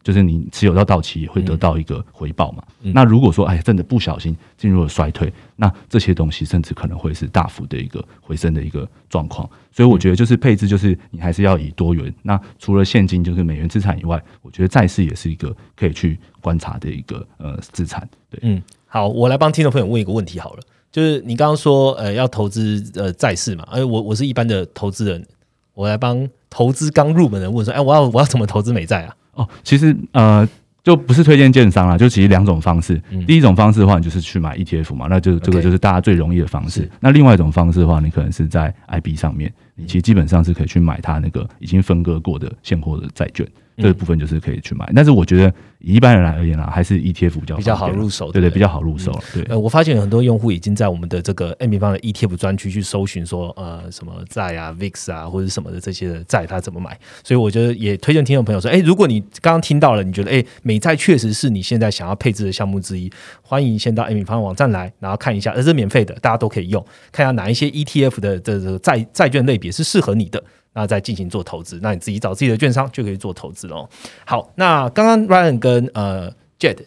[0.03, 2.63] 就是你持有到到期也会得到一个回报嘛。
[2.81, 9.49] 那如果说哎真的不小心进入了衰退，那这些东西甚至可能会是大幅的一个回升的一个状况。
[9.71, 12.13] 所以我觉得就是配置，就是你还是要以多元。
[12.21, 18.07] 那除了现金就是美元资产以外，我觉得债市也是一个可以去观察的一个呃资产。
[18.29, 20.59] 对，嗯，好，我来帮听众朋友问一个问题好了，
[20.91, 25.25] 就是你刚刚说呃要投资呃债市嘛，哎我我是一般的投资人，
[25.73, 29.15] 我来帮投资刚入门的问说，哎我要我要怎么投资美债啊？
[29.33, 30.47] 哦，其实呃。
[30.83, 32.99] 就不是推荐券商啦，就其实两种方式。
[33.27, 36.89] 第一种方式的话，你就是去买 ETF 嘛，那就这个就是大家最容易的方式。
[36.99, 43.47] 那另外一种方式的话，你可能是在 IB 上面，你其实基本上是可以去买它那个已经分割过的现货的债券。
[43.77, 49.11] 这个部分就是可以去买，但是我觉得以一般人来而言啦，还是 ETF 比较比较好入手，对对，比较好入手。
[49.33, 56.97] 对，呃，我发现很多用户已经在我们的这个 M 平方的 ETF 专区去搜寻说，呃，什么债啊、VIX 啊或者什么的这些的债，他怎么买？
[57.23, 70.43] 所以我觉得也推荐听众朋友说，哎，如果你刚刚听到了，你觉得哎，美债确实是你现在想要配置的项目之一，欢迎先到 M 平方网站来，然后看一下，这是免费的，大家都可以用，看一下哪一些 ETF 的这个债债券类别是适合你的。
[70.73, 73.87] 那再进行做投资，那你自己找自己的券商就可以做投资喽。
[74.25, 76.33] 好，那刚刚 Ryan 跟呃。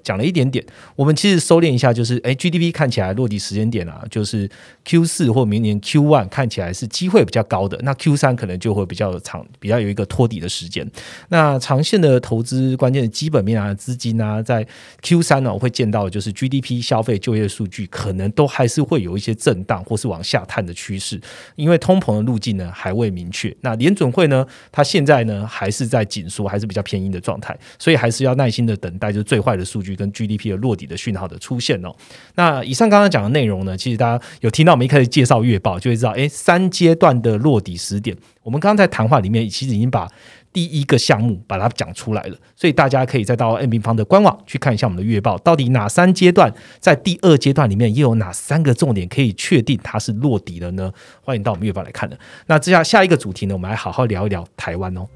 [0.03, 4.49] 讲了一点点，我们其实收敛一下，就是哎，GDP 看起来落地时间点啊，就是
[4.85, 10.89] Q 四或明年 Q one 看起来是机会比较高的，那 Q 三可能就会比较长，比较有一个托底的时间。
[11.31, 14.65] 那长线的投资关键的基本面啊，资金啊，在
[15.03, 21.21] Q 三呢，我会见到就是 GDP 消费就业数据可能都还是会有一些震荡或是往下探的趋势，
[21.57, 23.53] 因为通膨的路径呢还未明确。
[23.63, 29.64] 那联准会呢，它现在呢还是在紧缩，还是比较偏硬的状态，所以还是要耐心的等待，就是最坏的。
[29.65, 31.95] 数据跟 GDP 的落底的讯号的出现哦，
[32.35, 40.09] 那以上刚刚讲的内容呢，其实大家有听到我们一开始介绍月报，就会知道，哎，三阶段的落底时点，我们刚刚在谈话里面其实已经把
[40.53, 50.93] 第一个项目把它讲出来了，所以大家可以再到 N 平方的官网去看一下我们的月报，到底哪三阶段在第二阶段里面又有哪三个重点可以确定它是落底了呢？
[51.23, 52.17] 欢迎到我们月报来看的。
[52.47, 55.07] 那接下下一个主题呢，我们来好好聊一聊台湾哦。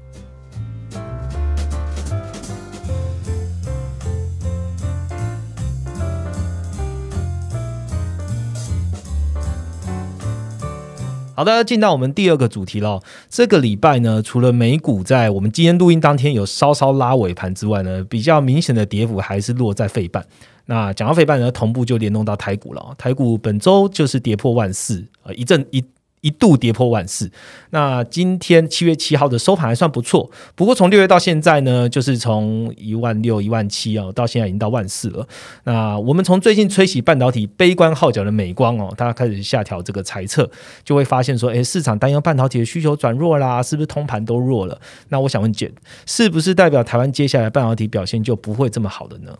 [11.39, 13.01] 好的，进到我们第二个主题了。
[13.29, 20.21] 这个礼拜呢，除了美股在我们今天录音当天有稍稍拉尾盘之外呢，比较明显的跌幅还是落在费半。
[20.65, 22.93] 那讲到费半呢，同步就联动到台股了。
[22.97, 25.81] 台股本周就是跌破万四，呃，一阵一。
[26.21, 27.31] 一度跌破万四，
[27.69, 30.29] 那今天七月七号的收盘还算不错。
[30.53, 35.25] 不过从六月到现在呢，就是从一万六、一万七啊，到现在已经到万四了。
[35.63, 40.49] 那我们从最近吹起半导体悲观号角的美光哦，大家开始下调这个猜测，
[40.83, 44.81] 就会发现说，哎，市场担忧半导体的需求转弱啦，是不是通盘都弱了？
[45.07, 45.71] 那我想问简，
[46.05, 49.37] 是不是代表台湾接下来半导体表现就不会这么好的呢？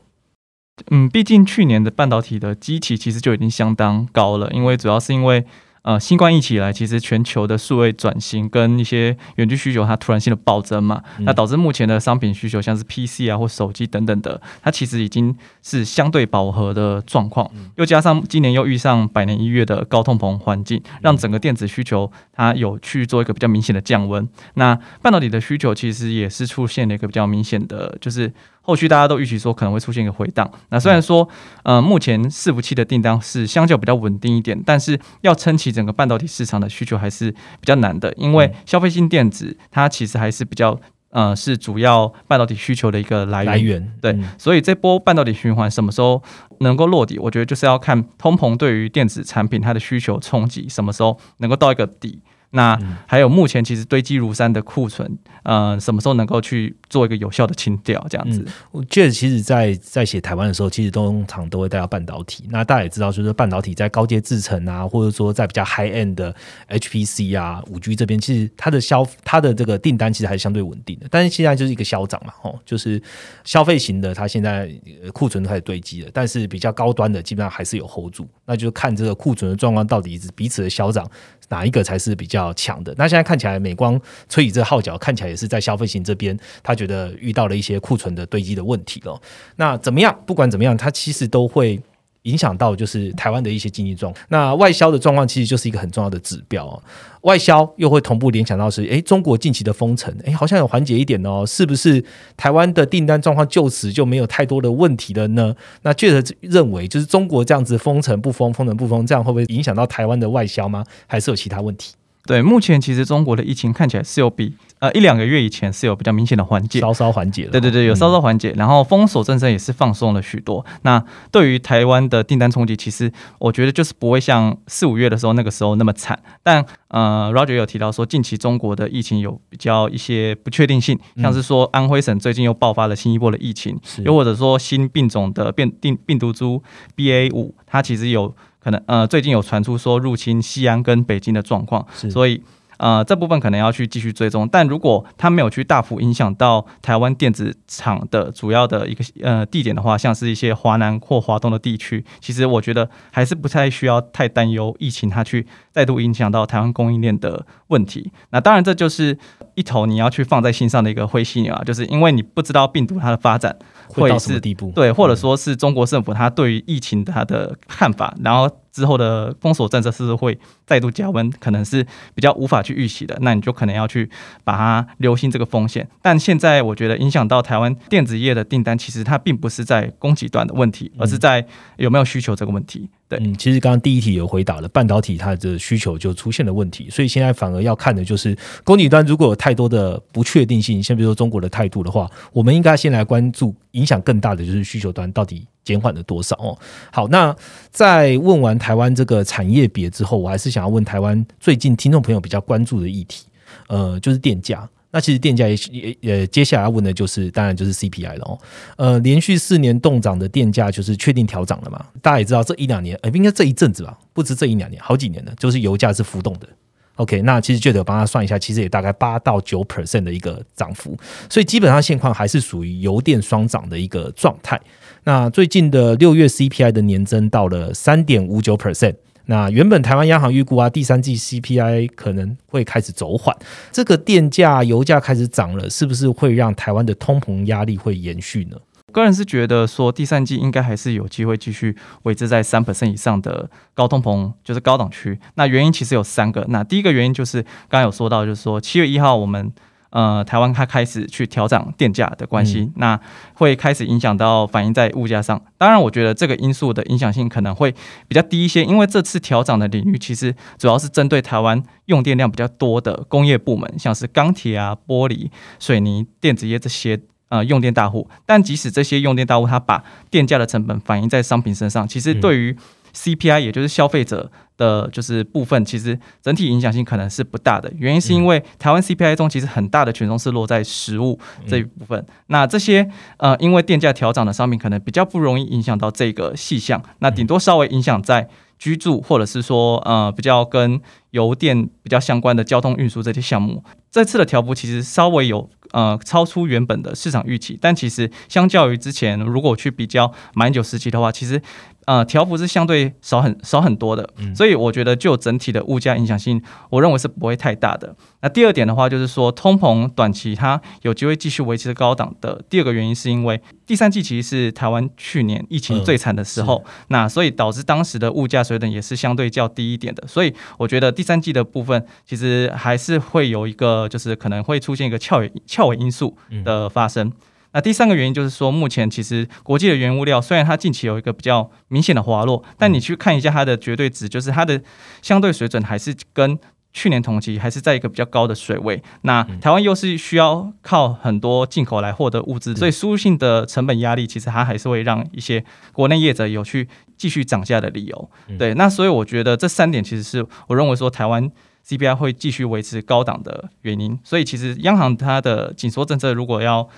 [0.92, 5.44] 嗯，毕竟去年的半导体的基期其实就已经相当高了，因为主要是因为。
[5.82, 17.50] 呃，新冠疫情以来，其实全球的数位转型跟一些远距需求，它突然性的暴增嘛，那导致目前的商品需求，像是 PC 啊或手机等等的，它其实已经是相对饱和的状况。
[17.78, 24.28] 又加上今年又遇上百年一遇的高通膨环境，让整个电子需求它有去做一个比较明显的降温。
[24.56, 28.32] 那半导体的需求其实也是出现了一个比较明显的，就是。
[28.62, 31.28] 后续大家都预期说可能会出现一个回档，那虽然说，
[31.64, 43.92] 呃，目前伺服器的订单是相较比较稳定一点，但是要撑起整个半导体市场的需求还是比较难的，因为消费性电子它其实还是比较，呃，是主要半导体需求的一个来源。
[44.00, 46.22] 对，所以这波半导体循环什么时候
[46.60, 52.22] 能够落地，我觉得就是要看通膨对于电子产品它的需求冲击什么时候能够到一个底。
[52.52, 58.04] 那还有目前其实堆积如山的库存，呃，什么时候能够去做一个有效的清掉？
[58.10, 62.46] 这样子，我觉得其实，在在写台湾的时候，其实通常都会带到半导体。
[62.50, 66.36] 那大家也知道，就是半导体在高阶制程啊，或者说在比较 high end 的
[66.70, 71.08] HPC 啊、五 G 这边，其实它的消它的这个订单其实还是相对稳定的。
[71.12, 73.00] 但是现在就是一个消涨嘛，哦，就是
[73.44, 74.70] 消费型的，它现在
[75.14, 78.28] 库存开始堆积了，但是比较高端的基本上还是有 hold 住。
[78.46, 81.08] 那就看这个库存的状况到底是彼此的消涨。
[81.52, 82.94] 哪一个才是比较较强的？
[82.98, 89.22] 那现在看起来，美光吹起这号角，看起来也是在消费型这边，他觉得遇到了一些库存的堆积的问题了。
[89.58, 90.18] 那怎么样？
[90.26, 91.80] 不管怎么样，它其实都会。
[92.24, 96.84] 影响到就是台湾的一些经济状况，那外销的状况其实就是一个很重要的指标。
[97.22, 102.04] 外销又会同步联想到是，诶，中国近期的封城，诶，好像有缓解一点哦，是不是
[102.36, 105.56] 台湾的订单状况就此就没有太多的问题了呢？
[105.84, 110.84] 那确实认为就是中国这样子封城不封，封城不封，这样会不会影响到台湾的外销吗？
[111.08, 111.94] 还是有其他问题？
[112.30, 114.54] 对，目前其实中国的疫情看起来是有比。
[114.78, 117.52] 呃，一两个月以前是有比较明显的缓解，稍稍缓解了。
[117.52, 120.64] 对对对，有稍稍缓解，然后封锁政策也是放松了许多。
[120.84, 126.18] 那对于台湾的订单冲击，其实我觉得就是不会像四五月的时候那个时候那么惨。
[126.44, 136.62] 但呃，Roger 有提到说，近期中国的疫情有比较一些不确定性，像是说安徽省最近又爆发了新一波的疫情，又或者说新病种的变病病毒株
[136.96, 142.44] BA 五，它其实有可能呃最近有传出说入侵西安跟北京的状况，所以。
[142.80, 155.46] 呃，这部分可能要去继续追踪，但如果它没有去大幅影响到台湾电子厂的主要的一个呃地点的话，像是一些华南或华东的地区，其实我觉得还是不太需要太担忧疫情它去
[155.80, 158.12] 再度影响到台湾供应链的问题。
[158.32, 159.18] 那当然，这就是
[159.56, 163.56] 一头你要去放在心上的一个灰犀牛啊，就是因为你不知道病毒它的发展
[163.88, 168.54] 会到什么地步，对，或者说是中国政府它对于疫情它的看法，然后。
[168.72, 171.30] 之后的封锁政策是不是会再度加温？
[171.40, 174.08] 可能是比较无法去预期的，那你就可能要去
[174.44, 175.86] 把它留心这个风险。
[176.04, 181.46] 但现在我觉得影响到台湾电子业的订单，其实它并不是在供给端的问题，而是在
[181.78, 182.90] 有没有需求这个问题。
[183.10, 195.46] 对，嗯，其实刚刚第一题有回答了，半导体它的需求就出现了问题，所以现在反而要看的就是供给端如果有太多的不确定性，像比如说中国的态度的话，我们应该先来关注影响更大的就是需求端到底。
[195.62, 196.58] 减缓了多少哦？
[196.92, 197.36] 好，那
[197.70, 203.26] 在问完台湾这个产业别之后，我还是想要问台湾最近听众朋友比较关注的议题，
[203.68, 204.68] 呃，就是电价。
[204.92, 208.40] 那其实电价也也也接下来要问的就是，当然就是 CPI 了哦。
[208.76, 211.86] 呃，连续四年动涨的电价就是确定调涨了嘛？
[212.02, 216.48] 大家也知道，这一两年，呃，应该这一阵子吧，不止这一两年，好几年了，就是油价是浮动的。
[216.96, 220.98] OK，那其实就得帮他算一下，其实也大概八到九 percent 的一个涨幅，
[221.30, 224.60] 所以基本上现况还是属于油电双涨的一个状态。
[225.04, 228.96] 那最近的六月 CPI 的年增到了三点五九 percent。
[229.30, 233.36] 那原本台湾央行预估啊，第三季 CPI 可能会开始走缓。
[233.72, 238.58] 这个电价、油价开始涨了，是不是会让台湾的通膨压力会延续呢？
[238.92, 245.20] 个人是觉得说，第三季应该还是有机会继续维持在三百分以上的高通膨，就是高档区。
[245.36, 246.44] 那原因其实有三个。
[246.50, 249.54] 那第一个原因就是刚刚有说到，就是说七月一号我们。
[249.92, 253.00] 呃，台湾它开始去调涨电价的关系，那
[253.34, 255.42] 会开始影响到反映在物价上。
[255.58, 257.72] 当然，我觉得这个因素的影响性可能会
[258.08, 267.00] 比较低一些，因为这次调涨的领域其实主要是针对台湾用电量比较多的工业部门，像是钢铁啊、玻璃、水泥、电子业这些
[267.30, 268.08] 呃用电大户。
[268.26, 272.56] 但即使这些用电大户，它把电价的成本反映在商品身上，其实对于
[272.94, 274.32] CPI，也就是消费者。
[274.60, 277.72] 的就是部分，其实整体影响性可能是不大的。
[277.78, 282.06] 原因是因为台湾 CPI 中其实很大的权重是落在食物这一部分。
[282.28, 282.86] 那这些
[283.20, 293.64] 呃，因为电价调涨的商品可能比较不容易影响到这个细项，那顶多稍微影响在居住或者是说呃比较跟油电比较相关的交通运输这些项目。
[293.90, 301.42] 这次的调幅其实稍微有呃超出原本的市场预期，但其实相较于之前，如果去比较马英九时期的话，其实。
[301.90, 307.96] 呃，调幅是相对少很少很多的，所以我觉得就整体的物价影响性，我认为是不会太大的。
[308.22, 312.44] 那第二点的话，就是说通膨短期它有机会继续维持高档的。
[312.48, 320.06] 第二个原因是因为第三季其实是台湾去年疫情最惨的时候，那所以导致当时的物价水准也是相对较低一点的。
[320.06, 327.12] 所以我觉得第三季的部分其实还是会有一个，就是可能会出现一个翘尾翘尾因素的发生。
[327.52, 334.62] 那第三个原因就是说，目前其实国际的原物料虽然它近期有一个比较明显的滑落，但你去看一下它的绝对值，就是它的
[335.02, 336.38] 相对水准还是跟
[336.72, 338.82] 去年同期还是在一个比较高的水位。
[339.02, 348.10] 那台湾又是需要靠很多进口来获得物资，所以输入性的成本压力其实它还是会让一些国内业者有去继续涨价的理由。
[348.38, 351.28] 对，那所以我觉得这三点其实是我认为说台湾
[351.68, 353.98] CPI 会继续维持高档的原因。
[354.04, 356.70] 所以其实央行它的紧缩政策如果要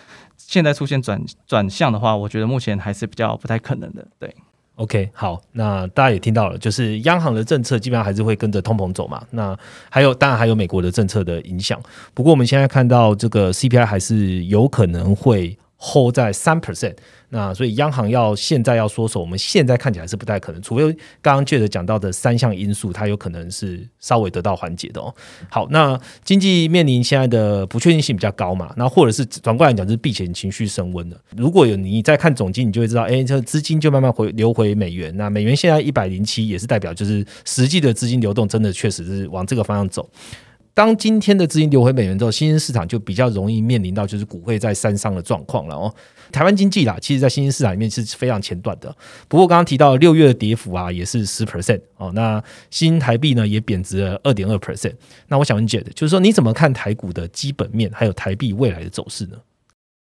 [0.48, 4.06] 现在出现转转向的话，我觉得目前还是比较不太可能的。
[4.20, 4.34] 对
[4.76, 9.24] ，OK，好，那大家也听到了，就是央行的政策基本上还是会跟着通膨走嘛。
[9.32, 9.58] 那
[9.90, 11.82] 还有，当然还有美国的政策的影响。
[12.14, 16.96] 不过我们现在看到这个 CPI 还是有可能会 hold 在三 percent。
[17.34, 20.84] 那所以央行要现在要缩手，我们现在看起来是不太可能，除非
[21.22, 25.16] 刚刚接着讲到的三项因素，它有可能是稍微得到缓解的哦。
[25.50, 31.18] 好，那经济面临现在的不确定性比较高嘛，那或者是转过来讲，就是避险情绪升温了。
[31.38, 35.16] 如果有你在看总金，你就会知道，哎，这资金就慢慢回流回美元。
[35.16, 40.10] 那美元现在一百零七，也是代表就是实际的资金流动真的确实是往这个方向走。
[40.74, 45.94] 当今天的资金流回美元之后，新兴市场就比较容易面临到就是股会在山上的状况了哦。
[46.32, 48.96] 台湾经济啦，其实在新兴市场里面是非常前段的。
[49.28, 52.10] 不过刚刚提到六月的跌幅啊，也是十 percent 哦。
[52.16, 54.94] 那新台币呢也贬值了二点二 percent。
[55.28, 59.38] 那我想问 Jet，就是说你怎么看台股的基本面，还有台币未来的走势呢？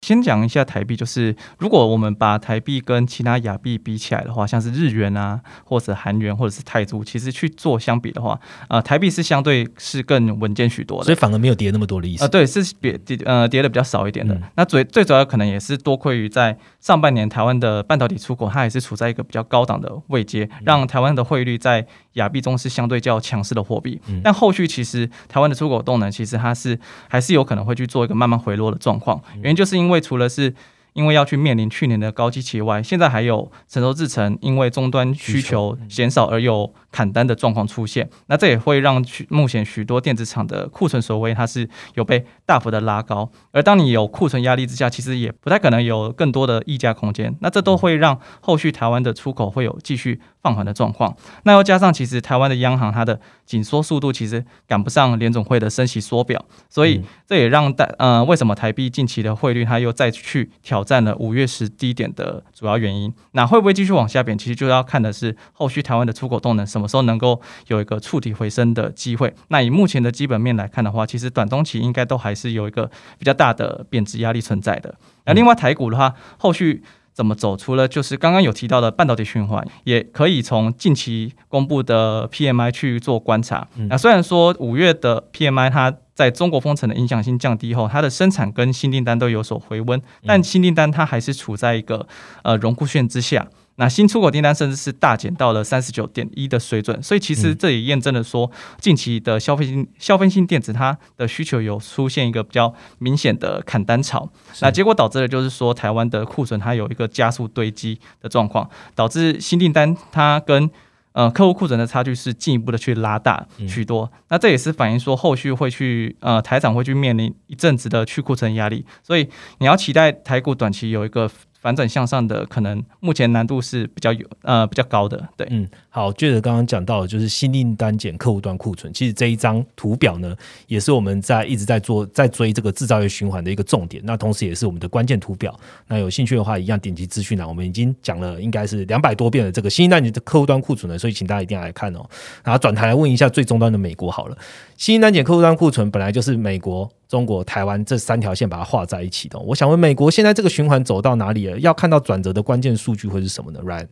[0.02, 12.24] 先讲一下台币，就是如果我们把台币跟其他亚币比起来的话，像是日元啊，或者韩元，或者是泰铢，其实去做相比的话，呃，台币是相对是更稳健许多的，所以反而没有跌那么多的意思。
[12.24, 14.40] 呃，对，是跌跌呃跌的比较少一点的。
[14.56, 24.00] 那最最主要可能也是多亏于在上半年台湾的半导体出口，它也是处在一个比较高档的位阶，让台湾的汇率在亚币中是相对较强势的货币。
[24.24, 29.87] 但后续其实台湾的出口动能，其实它是还是有可能会去做一个慢慢回落的状况，原因就是因为。
[29.88, 30.54] 因为除了是。
[30.98, 51.16] 因为要去面临去年的高基期外，现在还有神州制程因为终端需求减少而有砍单的状况出现，那这也会让目前许多电子厂的库存所谓它是有被大幅的拉高，而当你有库存压力之下，其实也不太可能有更多的溢价空间，那这都会让后续台湾的出口会有继续放缓的状况。
[51.44, 60.84] 那又加上其实台湾的央行它的紧缩速度其实赶不上联总会的升息缩表，所以这也让大呃为什么台币近期的汇率它又再去挑。
[60.88, 64.38] 占了五月十低点的主要原因，那会不会继续往下贬？
[64.38, 69.34] 其实就要看的是后续台湾的出口动能什么时候能够有一个触底回升的机会。
[69.50, 74.96] 那以目前的基本面来看的话，其实短中期应该都还是有一个比较大的贬值压力存在的。
[75.26, 76.82] 那另外台股的话，后续
[77.18, 77.58] 怎么走？
[77.58, 83.68] 除了就是刚刚有提到的半导体循环，也可以从近期公布的 PMI 去做观察。
[83.90, 92.08] 那虽然说五月的 PMI 它在中国封城的影响性降低后，它的生产跟新订单都有所回温，但新订单它还是处在一个
[92.44, 93.48] 呃荣枯线之下。
[93.80, 98.50] 那新出口订单甚至是大减到了三十九点一的水准，所以其实这也验证了说，
[98.80, 104.28] 近期的消费性消费性电子它的需求有出现一个比较明显的砍单潮。
[104.62, 110.70] 那结果导致的就是说，台湾的库存它有一个加速堆积的状况，导致新订单它跟
[111.12, 121.30] 呃，客户库存的差距是进一步的去拉大许多，那这也是反映说后续会去呃台长会去面临一阵子的去库存压力，所以你要期待台股短期有一个。
[121.60, 125.28] 反转向上的可能，目前难度是比较有呃比较高的。
[125.36, 128.94] 对，嗯，好，接着刚刚讲到的就是新订单减客户端库存。
[128.94, 130.36] 其实这一张图表呢，
[130.68, 134.00] 也是我们在一直在做在追这个制造业循环的一个重点。
[134.06, 135.60] 那同时也是我们的关键图表。
[135.88, 142.06] 那有兴趣的话，一样点击资讯栏，我们已经讲了应该是两百多遍的这个新订单减的客户端库存了，所以请大家一定要来看哦。
[142.44, 144.38] 然后转台来问一下最终端的美国好了，
[144.78, 146.88] 新订单减客户端库存本来就是美国。
[147.08, 151.58] 中国、台湾这三条线把它画在一起的，我想问美国现在这个循环走到哪里了？
[151.58, 153.88] 要看到转折的关键数据会是什么呢？Ryan。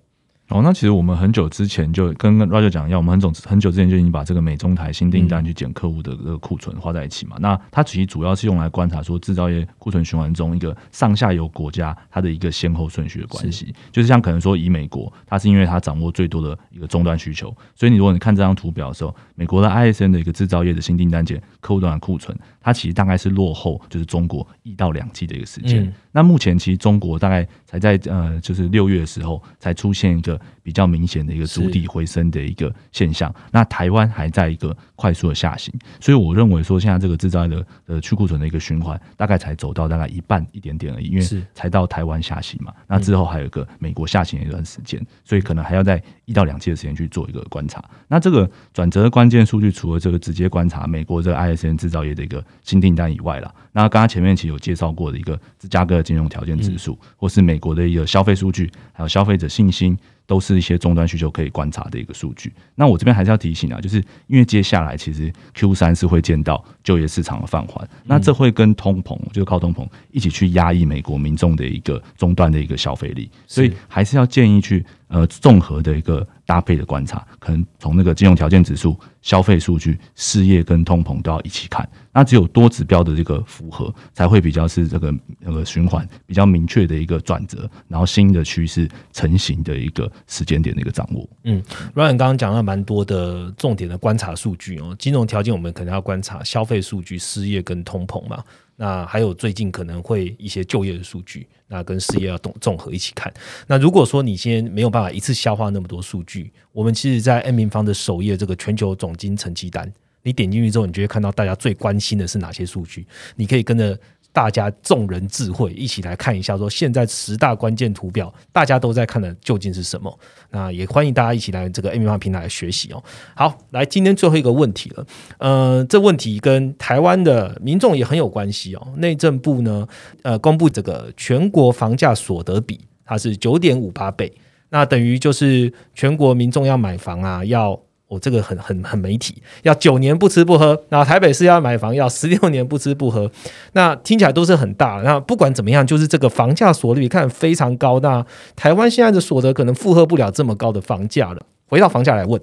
[0.50, 7.36] 哦，那其实我们很久之前就跟 Roger 讲一样，我们很久很久之前就已经把这个美中台新订单去减客户的这个库存画在一起嘛。
[7.40, 13.74] 那它其实主要是用来观察说制造业库存循环中一个上下游国家它的一个先后顺序的关系。
[13.92, 25.94] 就是像可能说以美国，它是因为它掌握最多的一个终端需求，所以你如果你看这张图表的时候，美国的 ISN 的一个制造业的新订单减客户端的库存，它其实大概是落后就是中国一到两季的一个时间。
[26.12, 30.42] 那目前其实中国大概才在呃就是六月的时候才出现一个。
[30.66, 47.86] 比较明显的一个逐底回升的一个现象，那台湾还在一个快速的下行，所以我认为说现在这个制造的呃去库存的一个循环，大概才走到大概一半一点点而已，因为才到台湾下行嘛，那之后还有一个美国下行的一段时间，所以可能还要在一到两季的时间去做一个观察。
[48.08, 59.98] 那这个转折的关键数据，除了这个直接观察美国这个 ISN 制造业的一个新订单以外啦，那刚刚前面其实有介绍过的一个芝加哥金融条件指数，或是美国的一个消费数据，还有消费者信心。
[60.28, 62.52] 都是一些终端需求可以观察的一个数据。
[62.74, 74.84] 那我这边还是要提醒啊，就是因为接下来其实 Q 三是会见到就业市场的放缓，那这会跟通膨，就是靠通膨一起去压抑美国民众的一个终端的一个消费力，所以还是要建议去。
[75.08, 81.88] 呃，综合的一个搭配的观察，可能从那个金融条件指数、消费数据、失业跟通膨都要一起看。
[82.12, 91.30] 那只有多指标的这个符合，才会比较是这个那个循环比较明确的一个转折，然后新的趋势成型的一个时间点的一个掌握。
[91.44, 91.62] 嗯
[91.94, 98.44] ，Ryan 刚刚讲了蛮多的重点的观察数据哦，金融条件我们可能要观察消费数据、失业跟通膨嘛。
[98.76, 103.34] 那还有最近可能会一些就业的数据，那跟事业要综综合一起看。
[103.68, 109.92] 那如果说你先没有办法一次消化那么多数据，我们其实，在 N 平方的首页这个全球总金成绩单，
[110.24, 113.98] 你点进去之后，你就会看到大家最关心的是哪些数据，你可以跟着
[114.36, 120.20] 大家众人智慧一起来看一下，说现在十大关键图表大家都在看的究竟是什么？
[120.52, 123.02] 那也欢迎大家一起来这个 A 米方平台来学习哦。
[123.34, 125.08] 好，来今天最后一个问题了，
[125.38, 128.86] 呃，这问题跟台湾的民众也很有关系哦。
[128.98, 129.88] 内政部呢，
[130.24, 134.30] 呃，公布这个全国房价所得比，它是九点五八倍，
[134.68, 137.85] 那等于就是全国民众要买房啊，要。
[138.08, 143.30] 我这个很很很媒体，要九年不吃不喝，那台北市要买房要十六年不吃不喝，
[143.74, 145.02] 那听起来都是很大。
[145.04, 148.00] 那不管怎么样，就是这个房价所率看非常高。
[148.00, 148.26] 那
[148.56, 151.42] 台湾现在的所得可能负荷不了这么高的房价了。
[151.68, 152.40] 回到房价来问，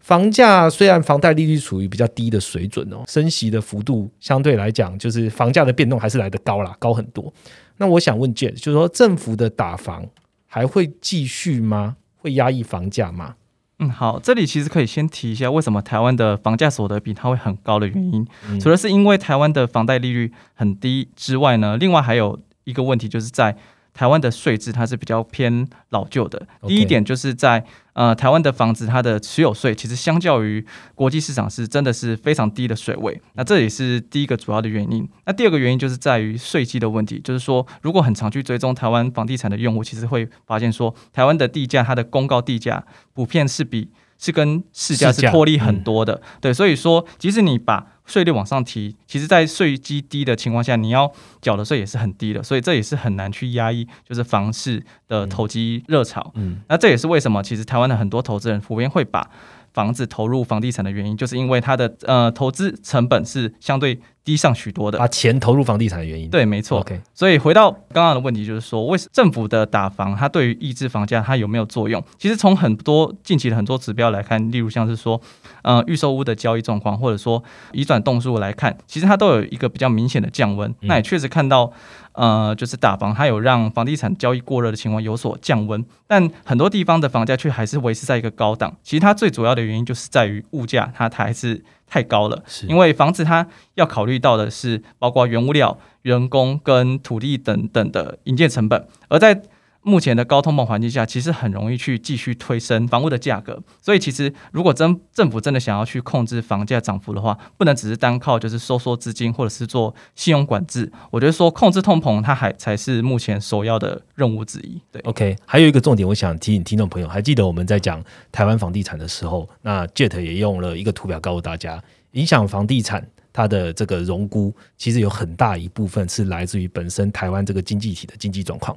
[0.00, 7.32] 房价虽然房贷利率处于比较低的水准哦，升息的幅度相对来讲，就是房价的变动还是来得高啦，高很多。
[7.76, 10.04] 那我想问 j 就是说政府的打房
[10.46, 11.96] 还会继续吗？
[12.16, 13.36] 会压抑房价吗？
[13.80, 18.26] 嗯，好，这里其实可以先提一下，为什么台湾的房价所得比它会很高的原因，
[18.60, 23.56] 除了是因为台湾的房贷利率很低之外呢，另外还有一个问题就是在。
[23.92, 26.46] 台湾的税制它是比较偏老旧的。
[26.66, 30.64] 第一点就是在呃台湾的房子它的持有税其实相较于
[30.94, 33.20] 国际市场是真的是非常低的水位。
[33.34, 35.08] 那这也是第一个主要的原因。
[35.26, 43.90] 那第二个原因就是在于税基的问题，就是说如果很常去追踪台湾房地产的用户，其实会发现说台湾的地价它的公告地价普遍是比
[44.20, 46.22] 是跟市价是脱离很多的。
[46.40, 51.10] 对，所以说即使你把税率往上提，其实，在税基低的情况下，你要
[51.40, 56.30] 缴的税也是很低的，所以这也是很难去压抑，就是房市的投机热潮。
[56.34, 59.28] 嗯，那这也是为什么，其实台湾的很多投资人普遍会把。
[59.72, 64.98] 房子投入房地产的原因，就是因为它的呃投资成本是相对低上许多的。
[64.98, 66.80] 把钱投入房地产的原因，对，没错。
[66.80, 72.02] OK，所以回到刚刚的问题，就是说，为政府的打房，它对于抑制房价，它有没有作用？
[72.18, 75.20] 其实从很多近期的很多指标来看，例如像是说，
[75.62, 77.42] 呃，预售屋的交易状况，或者说
[77.72, 80.74] 移转动数来看，其实它都有一个比较明显的降温。
[80.80, 81.72] 那也确实看到。
[82.12, 88.76] 呃，就是打房，它有让房地产交易过热的情况有所降温，但很多地方的房价却还是维持在一个高档。
[88.82, 92.42] 其实它最主要的原因就是在于物价，它它还是太高了。
[92.46, 99.42] 是因为房子它要考虑到的是包括原物料、人工跟土地等等的营建成本，而在
[99.82, 103.62] 目前的高通膨环境下，其实很容易去继续推升房屋的价格。
[103.80, 110.92] 所以，其实如果真政府真的想要去控制房价涨幅的话，不能只是单靠就是收缩资金或者是做信用管制。
[111.10, 114.80] 我觉得说控制通膨，它还才是目前首要的任务之一。
[114.92, 128.76] 对，OK，还有一个重点，我想提醒听众朋友，还记得我们在讲台湾房地产的时候，那 Jet 也用了一个图表告诉大家，影响房地产它的这个荣估，其实有很大一部分是来自于本身台湾这个经济体的经济状况。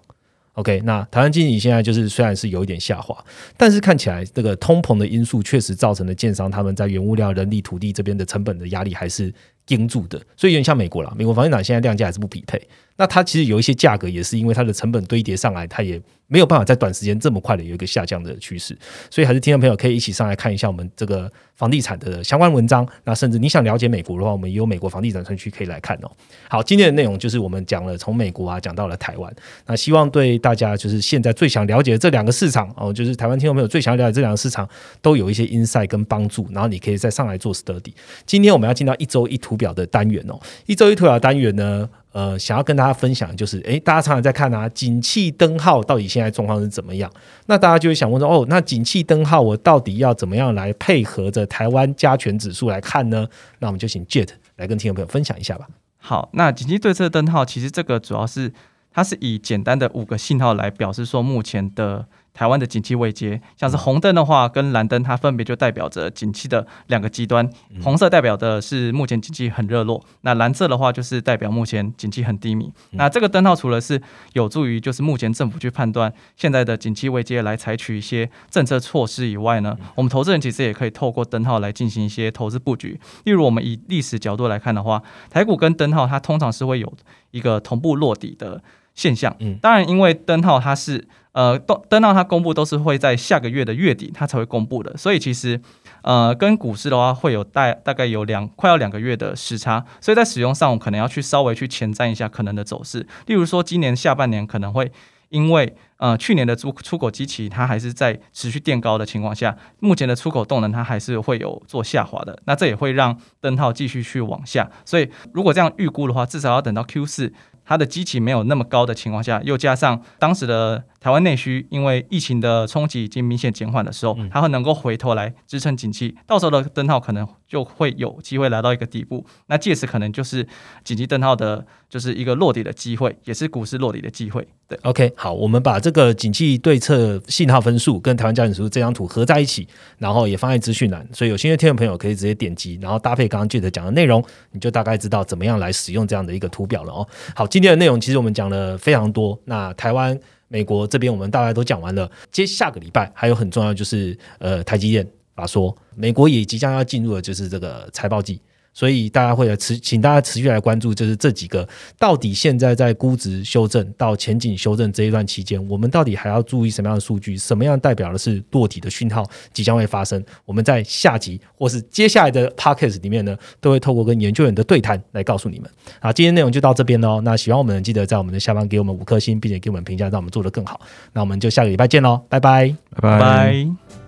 [0.53, 3.17] OK，那台湾经济现在就是虽然是有一点下滑，
[3.57, 9.33] 但是看起来这个通膨的因素确实造成了建商他们在原物料、人力、土地这边的成本的压力还是
[9.65, 11.11] 盯住的，所以有点像美国啦。
[11.17, 12.61] 美国房地产现在量价还是不匹配，
[12.95, 16.01] 那它其实有一些价格也是因为它的成本堆叠上来，它也。
[16.27, 18.75] 没有办法在短时间这么快的有一个下降的趋势，
[19.11, 22.87] 所以还是听众朋友可以一起上来看一下我们这个房地产的相关文章。
[23.03, 26.09] 那甚至你想了解美国的话，我们也有美国房地产专区可以来看哦。
[26.49, 29.31] 好，今天的内容就是我们讲了从美国啊讲到了台湾，
[29.67, 34.67] 那希望对大家就是现在最想了解的这两个市场哦，就是台湾听众朋友最想了解这两个市场
[35.03, 37.93] 都有一些 insight 跟帮助，然后你可以再上来做 study。
[38.25, 41.87] 今天我们要进到一周一图表的单元哦，一周一图表单元呢。
[42.13, 47.11] 呃，想要跟大家分享就是，诶，大家常常在看啊，景气灯号到底现在状况是怎么样？
[47.47, 53.27] 那大家就会想问说，哦，那景气灯号我到底要怎么样来配合着台湾加权指数来看呢？
[53.59, 55.67] 那我们就请 Jet 来跟听众朋友分享一下吧。
[55.97, 58.53] 好，那景气对策灯号其实这个主要是
[58.93, 62.05] 它是以简单的五个信号来表示说目前的。
[62.33, 67.47] 台湾的景气未接，像是红灯的话，跟蓝灯它分别就代表着景气的两个极端。
[67.83, 72.71] 红色代表的是目前经济很热络，那蓝色的话就是代表目前景气很低迷。
[72.91, 74.01] 那这个灯号除了是
[74.33, 82.99] 有助于就是目前政府去判断现在的景气未接来采取一些政策措施以外呢，我们投资人其实也可以透过灯号来进行一些投资布局。
[83.25, 86.91] 例如我们以历史角度来看的话，台股跟灯号它通常是会有
[87.29, 88.63] 一个同步落底的
[88.95, 89.35] 现象。
[89.39, 91.07] 嗯，当然因为灯号它是。
[91.33, 94.95] 呃，灯灯号它公布都是会在下个月的月底，它才会公布的。
[94.95, 95.59] 所以其实，
[96.03, 99.83] 呃，跟股市的话会有大大概有两快要两个月的时差。
[99.99, 103.07] 所以在使用上，我可能要去稍微去前瞻一下可能的走势。
[103.25, 104.91] 例如说，今年下半年可能会
[105.29, 112.37] 因为呃去年的出出口机器它还是在持续垫高的情况下，目前的出口动能它还是会有做下滑的。
[112.45, 114.69] 那这也会让灯号继续去往下。
[114.85, 117.33] 所以如果这样预估的话，至少要等到 Q 四。
[117.65, 129.23] 它的基期没有那么高的情况下，又加上当时的台湾内需，因为疫情的冲击已经明显减缓的时候，它会能够回头来支撑景气，到时候的灯号可能就会有机会来到一个底部。
[129.45, 130.43] 那届时可能就是
[130.83, 134.47] 紧急灯号的，就是一个落底的机会，也是股市落底的机会。
[134.67, 139.67] 对，OK，好，我们把这个景气对策信号分数跟台湾交易指数这张图合在一起，
[139.99, 147.07] 然后也放在资讯栏，所以有兴趣听的朋友可以直接点击，然后搭配刚刚记者讲的内容，你就大概知道怎么样来使用这样的一个图表了哦。
[147.35, 150.19] 好，今天的内容其实我们讲了非常多，那台湾。
[150.49, 158.41] 美国这边我们大概都讲完了，接下个礼拜还有很重要就是呃台积电法说，美国也即将要进入的就是这个财报季。
[158.75, 161.69] 所以大家会来持，请大家持续来关注，就是这几个
[161.99, 167.37] 到底现在在估值修正到前景修正这一段期间，我们到底还要注意什么样的数据？
[167.37, 169.23] 什么样代表的是落底的讯号
[169.53, 170.25] 即将会发生？
[170.43, 175.69] 我们在下集或是接下来的 podcast 里面呢，都会透过跟研究员的对谈来告诉你们。
[175.99, 177.21] 好，今天内容就到这边喽。
[177.21, 180.81] 那喜欢我们的记得在我们的下方给我们五颗星，并且给我们评价，让我们做得更好。
[181.13, 184.02] 那我们就下个礼拜见喽，拜拜，拜拜。